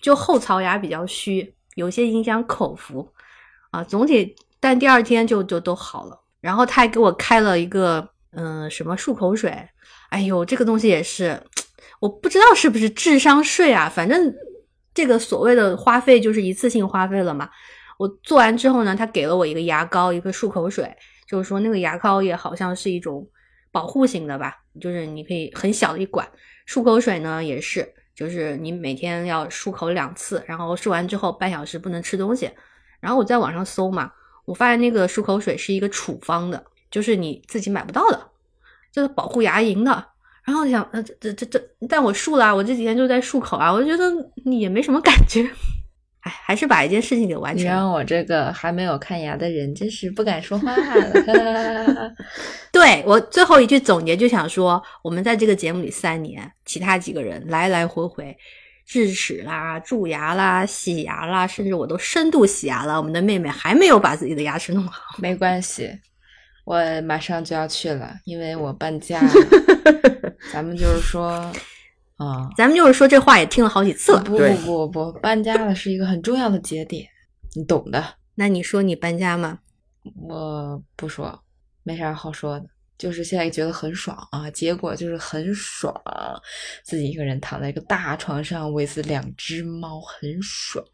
[0.00, 3.12] 就后槽牙比较虚，有些影响口福
[3.70, 3.82] 啊。
[3.84, 6.20] 总体，但第二天就就都好了。
[6.40, 9.50] 然后他还给我开了一个嗯什么漱口水，
[10.08, 11.42] 哎呦，这个东西也是。
[12.00, 14.34] 我不知道是不是智商税啊，反正
[14.94, 17.50] 这个所谓的花费就是一次性花费了嘛。
[17.98, 20.90] 我做完之后呢，他给了我一个牙膏，一个漱口水，
[21.28, 23.28] 就是说那个牙膏也好像是一种
[23.70, 26.26] 保护型的吧，就是你可以很小的一管。
[26.66, 32.50] 漱口水呢也是，就是你每天要漱口两次，然后漱完之后半小时不能吃东西。
[33.00, 34.12] 然后我在网上搜嘛，
[34.44, 38.28] 我发现那个漱口水是一个处方的，就是你自己买不到的，
[38.92, 40.06] 就是保护牙龈的。
[40.42, 44.10] 然后想，呃，这这这，但我漱了，我这几天就在漱口啊，我就觉得
[44.44, 45.48] 也没什么感觉，
[46.20, 47.64] 哎，还是把一件事情给完成。
[47.64, 52.14] 你让我这个还没有看牙的人，真是不敢说话了。
[52.70, 58.36] 对我最后一句总结就想说，我们在这个节目里三年，其他几个人来来回回，
[58.86, 65.16] 智齿啦、蛀牙啦、洗牙啦，甚至我都深度洗牙了，我们的妹妹还没有把自己的牙齿弄好。
[65.18, 65.90] 没关系。
[66.64, 69.20] 我马上就要去了，因为我搬家。
[70.52, 71.50] 咱们就是说，
[72.20, 74.22] 啊，咱们就是说这话也听了好几次了。
[74.22, 77.08] 不不不不，搬家了是一个很重要的节点，
[77.56, 78.04] 你懂的。
[78.34, 79.58] 那你说你搬家吗？
[80.16, 81.42] 我不说，
[81.82, 82.66] 没啥好说的。
[82.98, 85.94] 就是现在觉得很爽啊，结果就是很爽，
[86.84, 90.84] 自己一个人躺在一个大床上喂饲两只猫，很爽。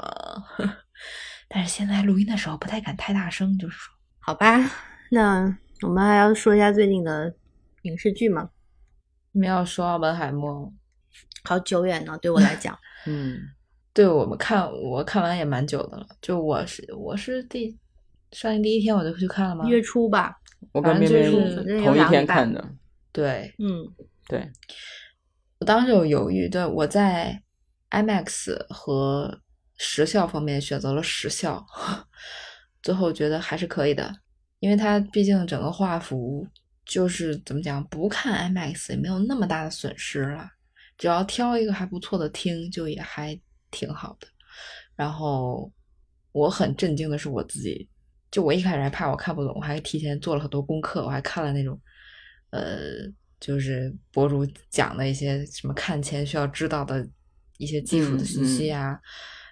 [1.48, 4.70] 但是现在录音的时候不太敢太大声，就是说，好吧，
[5.10, 5.58] 那。
[5.82, 7.34] 我们还要说一下最近的
[7.82, 8.48] 影视剧吗？
[9.30, 10.50] 没有说《奥本海默》，
[11.46, 12.76] 好久远呢，对我来讲。
[13.06, 13.38] 嗯，
[13.94, 16.06] 对我们看，我看完也蛮久的了。
[16.20, 17.76] 就我是我是第
[18.32, 19.66] 上映第一天我就去看了吗？
[19.68, 20.36] 月初吧，
[20.72, 22.62] 我跟明明同一天看的。
[23.12, 23.86] 对，嗯，
[24.28, 24.50] 对。
[25.58, 27.40] 我当时有犹豫，对我在
[27.90, 29.40] IMAX 和
[29.76, 31.64] 时效方面选择了时效，
[32.82, 34.14] 最后觉得还是可以的。
[34.58, 36.46] 因为它毕竟整个画幅
[36.84, 40.50] 就是怎么讲，不看 IMAX 也没有那么大的损失了，
[40.98, 43.38] 只要挑一个还不错的听，就也还
[43.70, 44.26] 挺好的。
[44.94, 45.70] 然后
[46.32, 47.88] 我很震惊的是我自己，
[48.30, 51.78] 就我一开始还怕我看不懂，我还提前做了很多功课，我还看了那种
[52.50, 53.06] 呃
[53.38, 57.06] 就是博主讲的一些什么看前需要知道的
[57.58, 58.98] 一些基础的信息啊。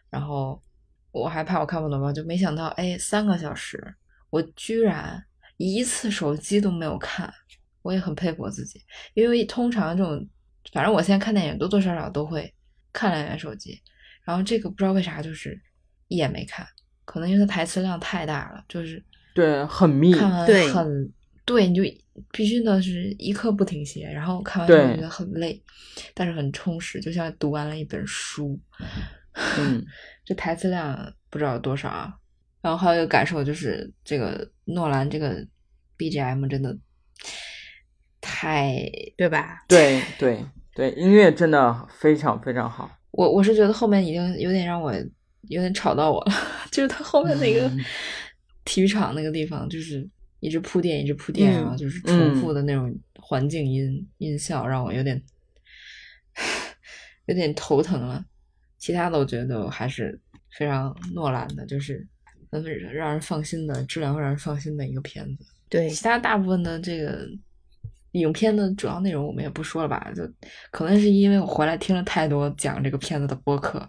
[0.09, 0.63] 然后
[1.11, 3.95] 我还怕我看不懂嘛，就没想到，哎，三个小时，
[4.31, 5.23] 我居然
[5.59, 7.33] 一次手机都没有看，
[7.83, 8.81] 我也很佩服我自己，
[9.13, 10.27] 因为通常这种，
[10.73, 12.53] 反正我现在看电影多多少少都会
[12.93, 13.81] 看两眼手机，
[14.25, 15.61] 然后这个不知道为啥就是
[16.09, 16.67] 一眼没看，
[17.05, 19.03] 可能因为它台词量太大了，就是
[19.35, 21.13] 对，很密，看完对很
[21.45, 21.83] 对，你就
[22.33, 25.63] 必须的是一刻不停歇，然后看完之后觉得很累，
[26.15, 28.59] 但是很充实，就像读完了一本书。
[29.59, 29.85] 嗯，
[30.25, 32.15] 这台词量不知道有多少啊。
[32.63, 35.47] 然后还有一个感受就是，这个诺兰这个
[35.99, 36.75] BGM 真的
[38.25, 38.75] 太……
[39.17, 39.65] 对吧？
[39.69, 40.45] 对对
[40.75, 42.91] 对，音乐真的非常非常好。
[43.11, 44.93] 我我是觉得后面已经有点让我
[45.43, 46.33] 有点吵到我了，
[46.73, 47.85] 就是他后面那个嗯
[48.65, 50.09] 体育场那个地方，就是
[50.41, 55.23] 一直铺垫，一直铺垫啊，嗯就是重复的那种环境音、音效，让我有点
[57.27, 58.25] 有点头疼了。
[58.79, 60.19] 其他的我觉得还是
[60.59, 62.05] 非常诺兰的，就是
[62.51, 65.47] 很让人放心的质量会让人放心的一个片子。
[65.69, 67.27] 对，其他大部分的这个
[68.15, 70.23] 影片的主要内容我们也不说了吧，就
[70.71, 73.87] 可能是因为我回来听了太多讲这个片子的播客，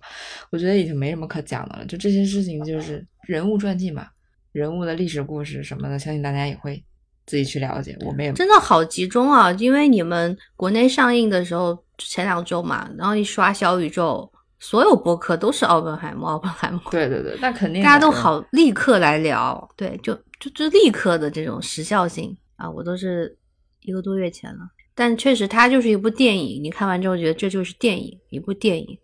[0.51, 1.85] 我觉得已经没什么可讲的了。
[1.85, 4.07] 就这些事情，就是人物传记嘛，
[4.51, 6.83] 人物的历史故事什么的，相信大家也会
[7.25, 7.95] 自己去了解。
[8.05, 9.51] 我们也真的好集中啊！
[9.53, 14.27] 因为你们国内上映的时候前两周嘛，然后一刷小宇宙，
[14.59, 23.37] 所有播客都是奥本海默，奥本海默，对对对，那肯定 大家都好立刻来聊，对，就就就立刻的这种时效性啊，我都是
[23.85, 24.59] 一个多月前了。
[24.93, 28.97] 但确实，它就是一部电影，你看完之后觉得这就是电影，一部电影。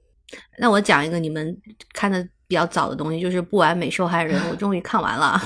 [0.58, 1.56] 那我讲一个你们
[1.94, 5.42] 看的比较早的东西，就是《不完美受害人》，我终于看完了。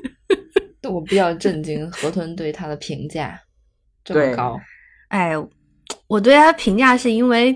[0.88, 3.38] 我比较震惊，河豚对他的评价
[4.04, 4.58] 这么高。
[5.08, 5.32] 哎，
[6.06, 7.54] 我对他评价是因为，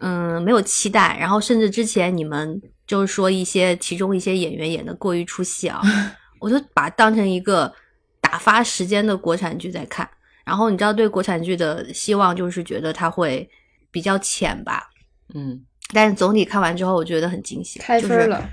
[0.00, 5.80] 嗯，没有期待，然后甚至之前你们就是说一些其中一些演员演的过于出戏啊，
[6.40, 7.72] 我就把它当成一个
[8.20, 10.06] 打发时间的国产剧在看。
[10.44, 13.48] 然后你知道，对国产剧的希望就是觉得它会
[13.90, 14.88] 比较浅吧，
[15.34, 18.50] 嗯，但是总体看完之后，我觉得很惊喜，就是开分了，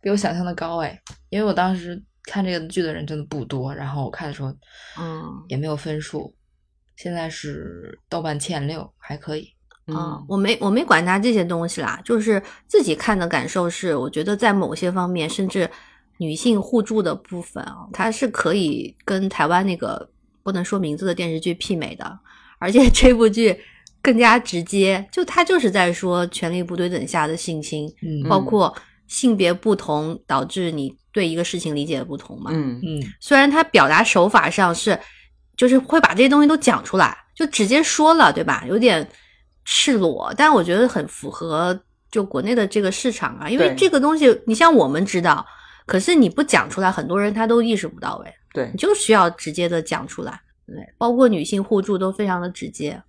[0.00, 1.00] 比我想象的高哎！
[1.30, 4.48] 因为我当时看这个剧的人真的不多，然后我看的时候，
[5.00, 6.34] 嗯也没有分数，
[6.96, 9.48] 现在是豆瓣前六，还可以。
[9.86, 15.68] 啊、嗯我没我没管它这些东西啦，就是自己看的感受是，我觉得在某些方面，甚至
[16.16, 20.10] 女性互助的部分啊，它是可以跟台湾那个
[20.44, 22.18] 不能说名字的电视剧媲美的，
[22.60, 23.58] 而且 这部剧
[24.00, 28.72] 更加直接，就他就是在说权力不对等下的性侵，嗯包括
[29.08, 33.02] 性别不同导致你对一个事情理解的不同嘛，嗯嗯。
[33.20, 34.98] 虽然他表达手法上是，
[35.56, 38.64] 就是会把这些东西都讲出来，就直接说了，对吧？
[38.68, 39.08] 有点
[39.64, 41.78] 赤裸，但我觉得很符合
[42.10, 45.46] 就国内的这个市场啊，因为这个东西你像我们知道，
[45.86, 53.02] 可是你不讲出来，很多人他都意识不到，哎，对你就需要直接的讲出来，对，包括女性互助都非常的直接，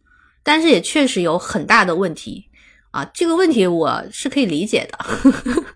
[0.44, 2.50] 但是也确实有很大的问题
[2.92, 4.98] 啊，这个问题我是可以理解的。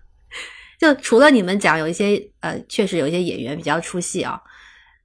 [0.80, 4.40] 就除了你们讲有一些呃，确实有一些演员比较出戏啊，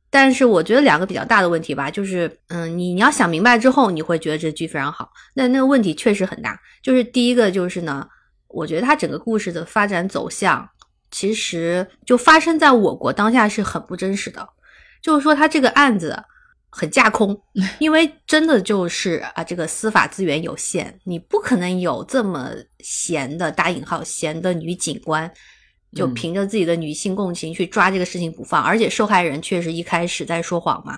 [0.09, 5.11] 但是我觉得两个比较大的问题吧，就是嗯，你你要想明白之后，你会觉得这剧非常好。
[5.33, 8.07] 那那个问题确实很大，就是第一个就是呢，
[8.47, 10.69] 我觉得它整个故事的发展走向，
[11.11, 14.47] 其实就发生在我国当下是很不真实的，
[15.01, 16.23] 就是说他这个案子。
[16.77, 17.41] 很架空，
[17.79, 22.51] 因为真的就是啊，这个司法资源有限，你不可能有这么
[22.81, 25.31] 闲的打引号闲的女警官，
[25.93, 30.97] 就嗯凭着自己的女性共情去抓这个事情不放，而且受害人确实一开始在说谎嘛，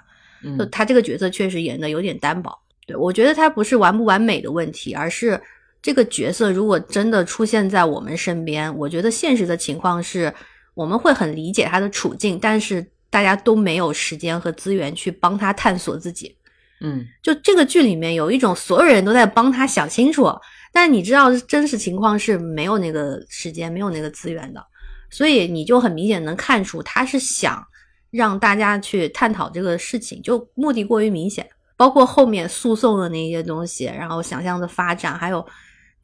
[0.58, 2.52] 就嗯他这个角色确实演的有点单薄。
[2.88, 5.40] 对我觉得他不是完不完美的问题，而是
[5.82, 10.34] 这个角色如果真的出现在我们身边，我觉得现实的情况是
[10.74, 16.36] 我们会很理解他的处境，但是大家都没有时间和资源去帮他探索自己。
[16.80, 20.30] 嗯就这个剧里面有一种所有人都在帮他想清楚，
[20.72, 24.64] 但你知道真实情况是没有那个时间、没有那个资源的，
[25.10, 27.66] 所以你就很明显能看出他是想
[28.12, 31.48] 让大家去探讨这个事情，就目的过于明显。
[31.76, 35.46] 包括后面诉讼的那些东西，然后想象的发展，还有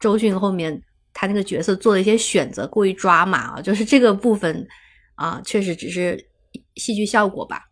[0.00, 4.66] 周迅后面他那个角色做的一些选择过于抓马啊，就是这个部分
[5.14, 6.26] 啊，确实只是
[6.76, 7.62] 戏剧效果吧。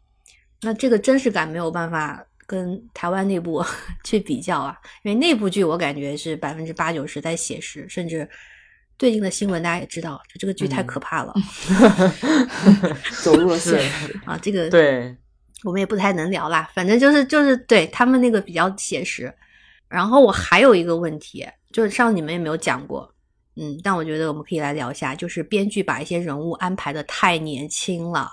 [0.63, 3.65] 那这个真实感没有办法跟台湾那部
[4.05, 8.29] 去比较啊，因为那部剧我感觉是百分之八九十在写实，甚至
[8.99, 11.35] 最近的新闻大家也知道，就这个剧太嗯可怕了、
[13.23, 14.21] 走入了现实。
[14.25, 14.39] 啊！
[14.41, 15.17] 这个对，
[15.65, 16.71] 我们也不太能聊啦。
[16.73, 19.35] 反正就是就是对他们那个比较写实。
[19.93, 23.13] 然后我还有一个问题，就是上次你们也没有讲过，
[23.57, 28.31] 嗯，但我觉得我们可以来聊一下，就是编剧把一些人物安排的太年轻了，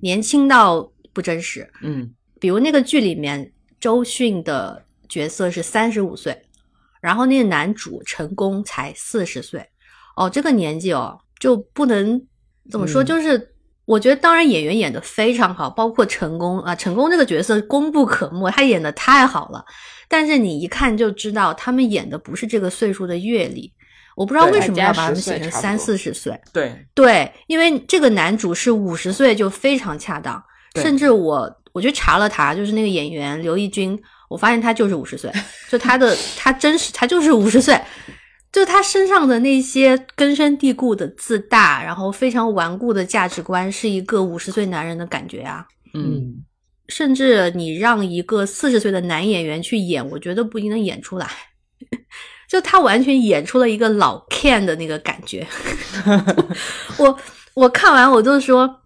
[0.00, 1.70] 年轻到不真实。
[1.82, 2.10] 嗯。
[2.38, 6.38] 比如那个剧里面，周迅的角色是三十五岁，
[7.00, 9.66] 然后那个男主陈宫才四十岁，
[10.16, 12.22] 哦，这个年纪哦就不能
[12.70, 13.06] 怎么说，嗯。
[13.06, 13.54] 就是
[13.86, 19.64] 我觉得当然演员演的非常好，包括成功啊，成功这个角色功不可没，他演的太好了，
[20.08, 23.72] 但是你一看就知道他们演的不是这个岁数的阅历，
[24.16, 30.42] 我不知道为什么要把他们写成三四十岁，对，对，因为这个男主是五十岁就非常恰当，
[30.74, 33.96] 甚至我我去查了他，就是那个演员刘奕君，
[34.28, 35.30] 我发现他就是五十岁，
[35.70, 37.80] 就他的他真实他就是五十岁，
[38.52, 45.66] 就他身上的那些根深蒂固的自大，然后非常顽固的价值观，是一个五十岁男人的感觉啊。
[45.92, 46.44] 嗯，
[46.88, 51.28] 甚至你让一个四十岁的男演员去演，我觉得不一定能演出来。
[52.48, 55.46] 就他完全演出了一个老 Ken 的那个感觉。
[56.96, 57.18] 我
[57.54, 58.82] 我看完我就说，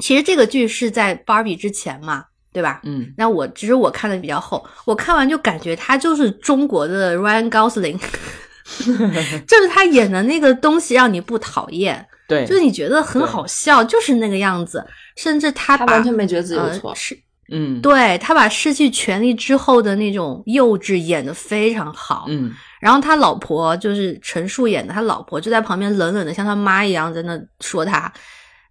[0.00, 2.80] 其实这个剧是在 Barbie 之前嘛，对吧？
[2.84, 8.00] 嗯那我其实我看的比较厚，我看完就感觉他就是中国的 Ryan Gosling，
[9.46, 14.84] 就是他演的那个东西让你不讨厌，对，就是你觉得很好笑，就是那个样子。
[15.16, 16.94] 甚至他他完全没觉得自己有呃错。
[16.94, 17.16] 是
[17.50, 28.10] 嗯对他把失去权力之后的那种幼稚演得非常好，嗯然后他老婆就是陈数演的，他老婆就在旁边冷冷的像他妈一样在那说他，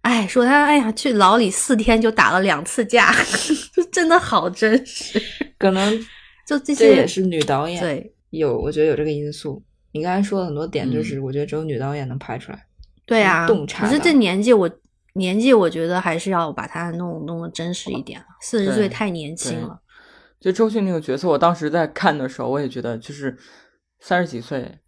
[0.02, 3.14] 哎，说他哎呀去牢里四天就打了两次架，
[3.72, 5.22] 就 真的好真实。
[5.56, 5.96] 可能
[6.46, 9.62] 就这些这也是女导演对有，我觉得有这个因素。
[9.94, 12.66] 你刚才说的很多点，嗯就是我觉得只有女导演能拍出来。
[13.06, 14.68] 对啊，洞察可是这年纪我
[15.14, 19.80] 年纪我觉得还是要把它弄弄得真实一点了，四十岁太年轻了。
[20.40, 23.36] 就周迅那个角色，我当时在看的时候，我也觉得就是
[24.00, 24.78] 三十几岁，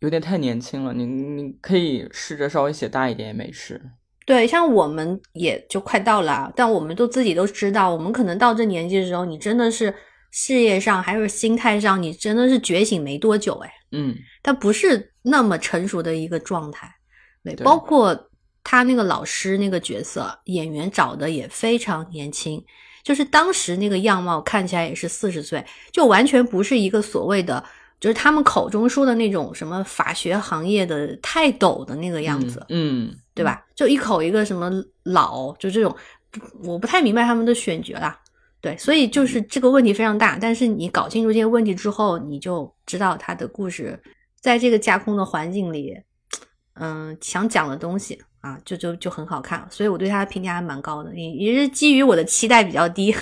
[0.00, 0.92] 有点太年轻了。
[0.92, 3.80] 你你可以试着稍微写大一点也没事。
[4.26, 9.94] 对，像我们也就快到了啊，但我们都自己都知道，我们可能到这年纪的时候，你真的是
[10.30, 16.92] 事业上还有心态上，你真的是觉醒没多久，哎，嗯他不是那么成熟的一个状态。
[17.42, 18.28] 对，对包括
[18.62, 22.64] 他那个老师那个角色，演员找的也非常年轻，
[23.02, 27.64] 就是当时那个样貌看起来也是四十岁，就完全不是一个所谓的。
[28.00, 33.64] 就是他们口中说的那种什么法学行业的泰斗的那个样子，嗯，嗯对吧？
[33.74, 34.70] 就一口一个什么
[35.04, 35.96] 老，就这种，
[36.64, 38.20] 我不太明白他们的选角啦。
[38.64, 40.38] 对，所以就是这个问题非常大。
[40.40, 44.02] 但是你搞清楚这些问题之后，你就知道他的故事
[44.40, 45.94] 在这个架空的环境里，
[46.80, 49.68] 嗯，想讲的东西啊，就就就很好看。
[49.70, 53.14] 所以我对他的评价还蛮高的，也也是基于我的期待比较低，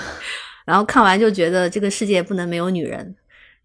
[0.64, 3.14] 然后看完就觉得这个世界不能没有女人。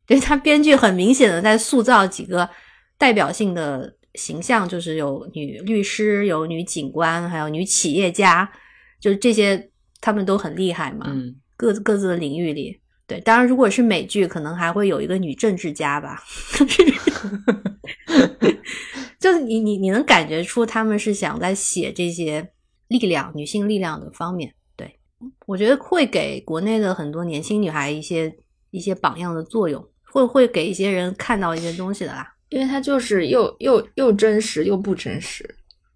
[0.05, 2.49] 就是他编剧很明显的在塑造几个
[2.97, 8.51] 代表性的形象，就是有女律师、有女警官，还有女企业家，
[8.99, 9.69] 就是这些
[10.03, 12.77] 他们都很厉害嘛，嗯各自各自的领域里。
[13.07, 16.21] 对，当然如果是美剧，可能还会有一个女政治家吧，
[19.19, 22.49] 就是你你你能感觉出他们是想在写这些
[22.89, 24.53] 力量、女性力量的方面。
[24.75, 24.99] 对
[25.45, 28.33] 我觉得会给国内的很多年轻女孩一些
[28.71, 32.33] 一些榜样的作用，会会给一些人看到一些东西的啦。
[32.49, 35.43] 因为它就是又又又真实又不真实，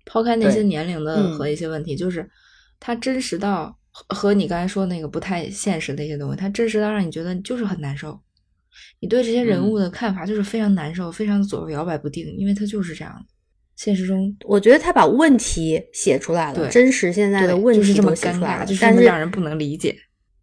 [0.06, 2.30] 抛开那些年龄的嗯和一些问题，就是
[2.80, 8.20] 它真实到和和你刚才说那个不太现实的一些东西，它真实到让你觉得就是很难受。
[9.00, 13.26] 你对这些人嗯物的看法就是非常难受，非常左右摇摆不定，因为它就是这样的。
[13.76, 19.96] 现实中我觉得他把问题写出来了，对真实现在的问题就是这么尴都写出来了，尬，就是这但是让人不能理解。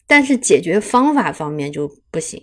[0.07, 2.41] 但是解决方法方面就不行，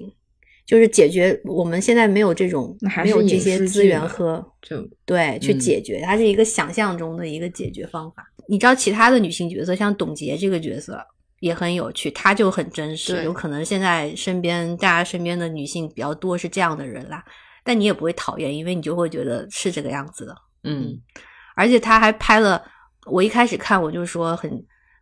[0.65, 8.25] 就是解决我们现在没有这种还没有这些资源和就对去嗯解决，它是一个想象中的一个解决方法。
[8.47, 10.99] 你知道其他的女性角色，像董洁这个角色
[11.39, 17.23] 也很有趣，她就很真实，有可能现在身边大家身边的女性比较多是这样的人啦，
[17.63, 20.35] 但你也不会讨厌，因为你就会觉得是这个样子的。
[20.63, 20.99] 嗯
[21.55, 22.63] 而且她还拍了，
[23.05, 24.49] 我一开始看我就说很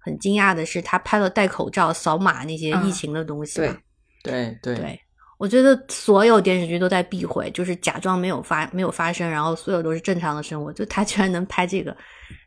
[0.01, 3.77] 很惊讶的是，她拍了戴口罩、扫码那些啊疫情的东西嘛。
[4.23, 4.99] 对对对，
[5.39, 10.73] 我觉得所有电视剧都在避讳，就是假装没有发没有发生，然后所有都是正常的生活。
[10.73, 11.95] 就他居然能拍这个，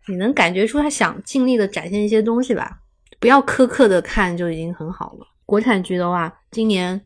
[0.08, 2.80] 你能感觉出他想尽力的展现一些东西吧？
[3.18, 5.26] 不要苛刻的看就已经很好了。
[5.46, 7.00] 国产剧的话，今年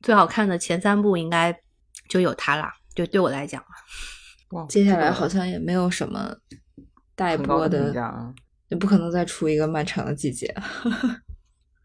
[0.00, 1.52] 最好看的前三部应该
[2.08, 2.72] 就有它啦。
[2.94, 3.60] 就对我来讲，
[4.50, 6.36] 哇接下来好像也没有什么
[7.16, 7.92] 待播的
[8.68, 10.62] 也不可能再出一个漫长的季节了。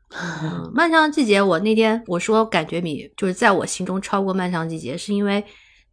[0.10, 5.44] 嗯，漫长的季节，我那天我说感觉比就是在我心中超过漫长季节，是因为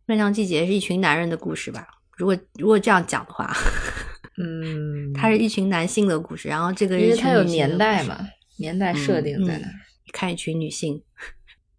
[0.06, 1.86] 漫长季节是一群男人的故事吧？
[2.16, 3.52] 如果如果这样讲的话，
[4.38, 8.18] 嗯， 它是一群男性的故事，然后这个因为它有年代嘛，
[8.58, 9.72] 年代设定在那儿。
[10.12, 11.02] 看一群女性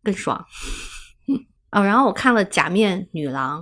[0.03, 0.45] 更爽。
[1.71, 3.61] 哦，然后我看了《假面女郎》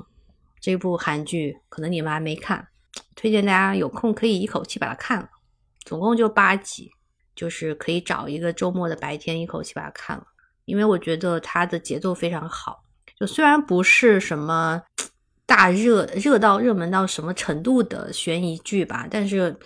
[0.59, 2.67] 这部韩剧，可能你们还没看，
[3.15, 5.29] 推荐大家有空可以一口气把它看了，
[5.85, 6.89] 总共就八集，
[7.35, 10.23] 就是可以找一个周末的白天一口气把它看了，
[10.65, 12.84] 因为我觉得它的节奏非常好，
[13.19, 14.81] 就虽然不是什么
[15.45, 19.57] 大热热到热门到什么程度的悬疑剧吧，但是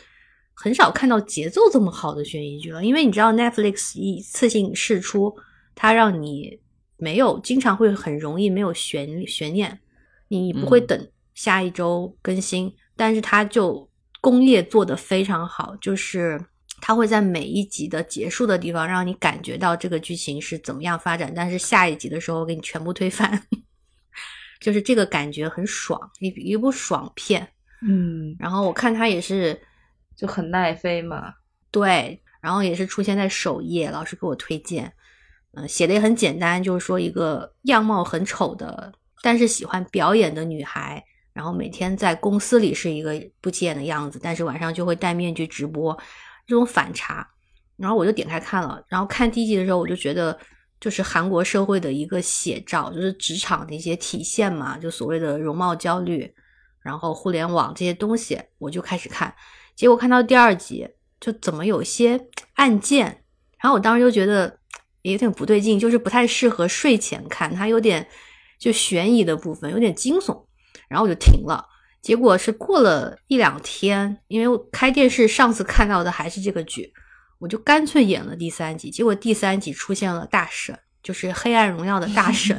[0.53, 2.83] 很少看到节奏这么好的悬疑剧了。
[2.83, 5.35] 因为你知道 Netflix 一次性试出，
[5.75, 6.59] 它让你
[6.95, 9.79] 没有经常会很容易没有悬悬念，
[10.29, 13.89] 你不会嗯等下一周更新，但是它就
[14.21, 16.43] 工业做得非常好，就是。
[16.79, 23.41] 它会在每一集的结束的地方让你感觉到这个剧情是怎么样发展，但是下一集的时候给你全部推翻，
[24.61, 27.47] 就是这个感觉很爽，一一部爽片。
[27.81, 29.59] 嗯，然后我看它也是
[30.15, 31.33] 就很耐飞嘛。
[31.69, 34.91] 对，然后也是出现在首页，老师给我推荐，
[35.53, 38.91] 嗯、写的也很简单，就是说一个样貌很丑的，
[39.21, 45.95] 但是喜欢表演的女孩，然后每天在公司里是一个不起眼的样子，但是晚上就会戴面具直播，
[46.47, 47.27] 这种反差。
[47.75, 50.35] 然后我就点开看了，然后看第一集的时候，我就觉得
[50.79, 56.33] 就是韩国社会的一个写照，就是职场的一些体现嘛，就所谓的容貌焦虑，
[56.81, 59.31] 然后互联网这些东西，我就开始看。
[59.75, 62.19] 结果看到第二集，就怎么有些
[62.55, 63.23] 案件，
[63.61, 64.57] 然后我当时就觉得
[65.03, 68.07] 也有点不对劲，就是不太适合睡前看，它有点
[68.57, 70.45] 就悬疑的部分，有点惊悚，
[70.89, 71.63] 然后我就停了。
[72.07, 76.89] 结果是过了一两天，因为我开电视上次看到的还是这个剧，
[77.37, 78.89] 我就干脆演了第三集。
[78.89, 82.57] 结果第三集出现了大神，就是《黑暗荣耀》的大 神。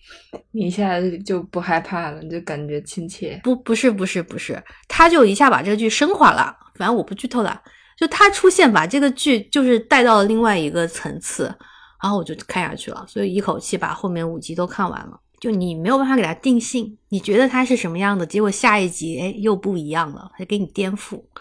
[0.50, 0.94] 你一下
[1.26, 3.38] 就不害怕了，你就感觉亲切。
[3.44, 6.56] 不，不是，不是，不是，他就一下把这个剧升华了。
[6.76, 7.60] 反正我不剧透了，
[7.98, 11.54] 就他出现把这个剧就是带到了另外一个层次，
[12.02, 15.20] 然后我就看下去了，所以一口气把后面五集都看完了。
[15.46, 21.22] 就你没有办法给他定性，你觉得他是什么样的，结果下一集哎又不一样了，还给你颠覆。
[21.34, 21.40] 啊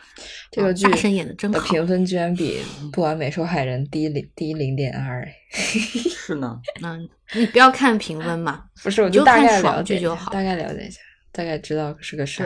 [0.51, 2.59] 这个剧大神演的真好，评分居然比
[2.91, 10.99] 《不完美受害人》低零低零点二， 是呢，嗯，你不要看评分嘛，不是，我你就大看爽概了解就好大概了解一下，
[11.31, 12.45] 大概知道是个啥。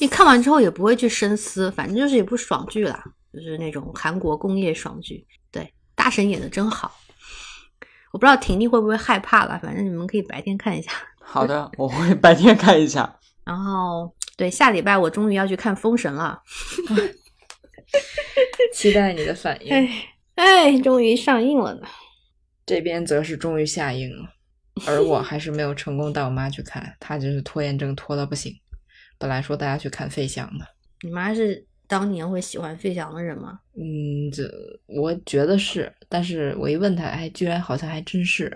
[0.00, 3.02] 你看完之后也不会去深思，反正就是一部爽剧啦，
[3.34, 5.26] 就是那种韩国工业爽剧。
[5.50, 6.96] 对，大神演的真好。
[8.12, 10.90] 我不知道婷婷会不会害怕了，反正你们可以白天看一下。
[11.20, 13.18] 好的，我会白天看一下。
[13.44, 16.42] 然后，对，下礼拜我终于要去看《封神》了。
[18.74, 19.72] 期待你的反应。
[19.72, 19.88] 哎
[20.36, 21.86] 哎，终于上映了呢。
[22.64, 24.30] 这边则是终于下映了，
[24.86, 28.54] 而我还是没有成功带我妈去看，她就是拖延症拖到不行。
[29.18, 30.66] 本来说大家去看费翔的，
[31.02, 33.58] 你妈是当年会喜欢费翔的人吗？
[33.74, 34.44] 嗯，这
[34.86, 38.54] 我觉得是，但是我一问他，哎，居然好像还真是，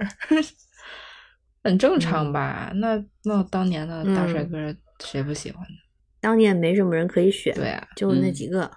[1.64, 2.70] 很正常吧？
[2.76, 5.76] 那那当年的大帅哥谁不喜欢呢？
[6.20, 8.70] 当年没什么人可以选，对啊，就那嗯几个，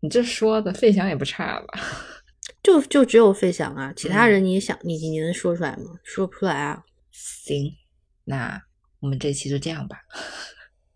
[0.00, 1.80] 你这说的费翔也不差吧？
[2.62, 5.98] 就就只有费翔啊，其他嗯人你也想，你你能说出来吗？
[6.04, 6.84] 说不出来啊。
[7.10, 7.72] 行，
[8.24, 8.62] 那
[9.00, 9.98] 我们这期就这样吧。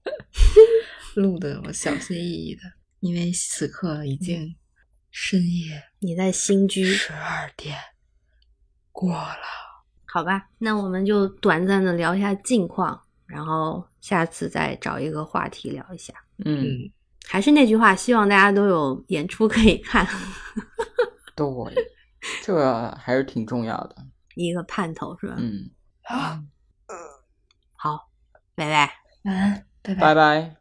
[1.17, 2.63] 录的我小心翼翼的，
[3.01, 4.55] 因为此刻已经
[5.11, 7.77] 深夜你在新居，十二点
[8.93, 9.37] 过了。
[10.07, 16.13] 好吧，那我们就短暂的聊一下近况，然后下次再找一个话题聊一下。
[16.45, 16.93] 嗯，嗯，
[17.29, 20.07] 还是那句话，希望大家都有演出可以看，
[21.37, 21.47] 对，
[22.43, 23.97] 这个还是挺重要的。
[24.35, 25.37] 一个盼头是吧？
[25.39, 25.71] 嗯，
[26.03, 26.43] 好，
[27.75, 28.11] 好，
[28.55, 28.93] 拜拜。
[29.25, 30.60] 晚安，拜拜拜拜。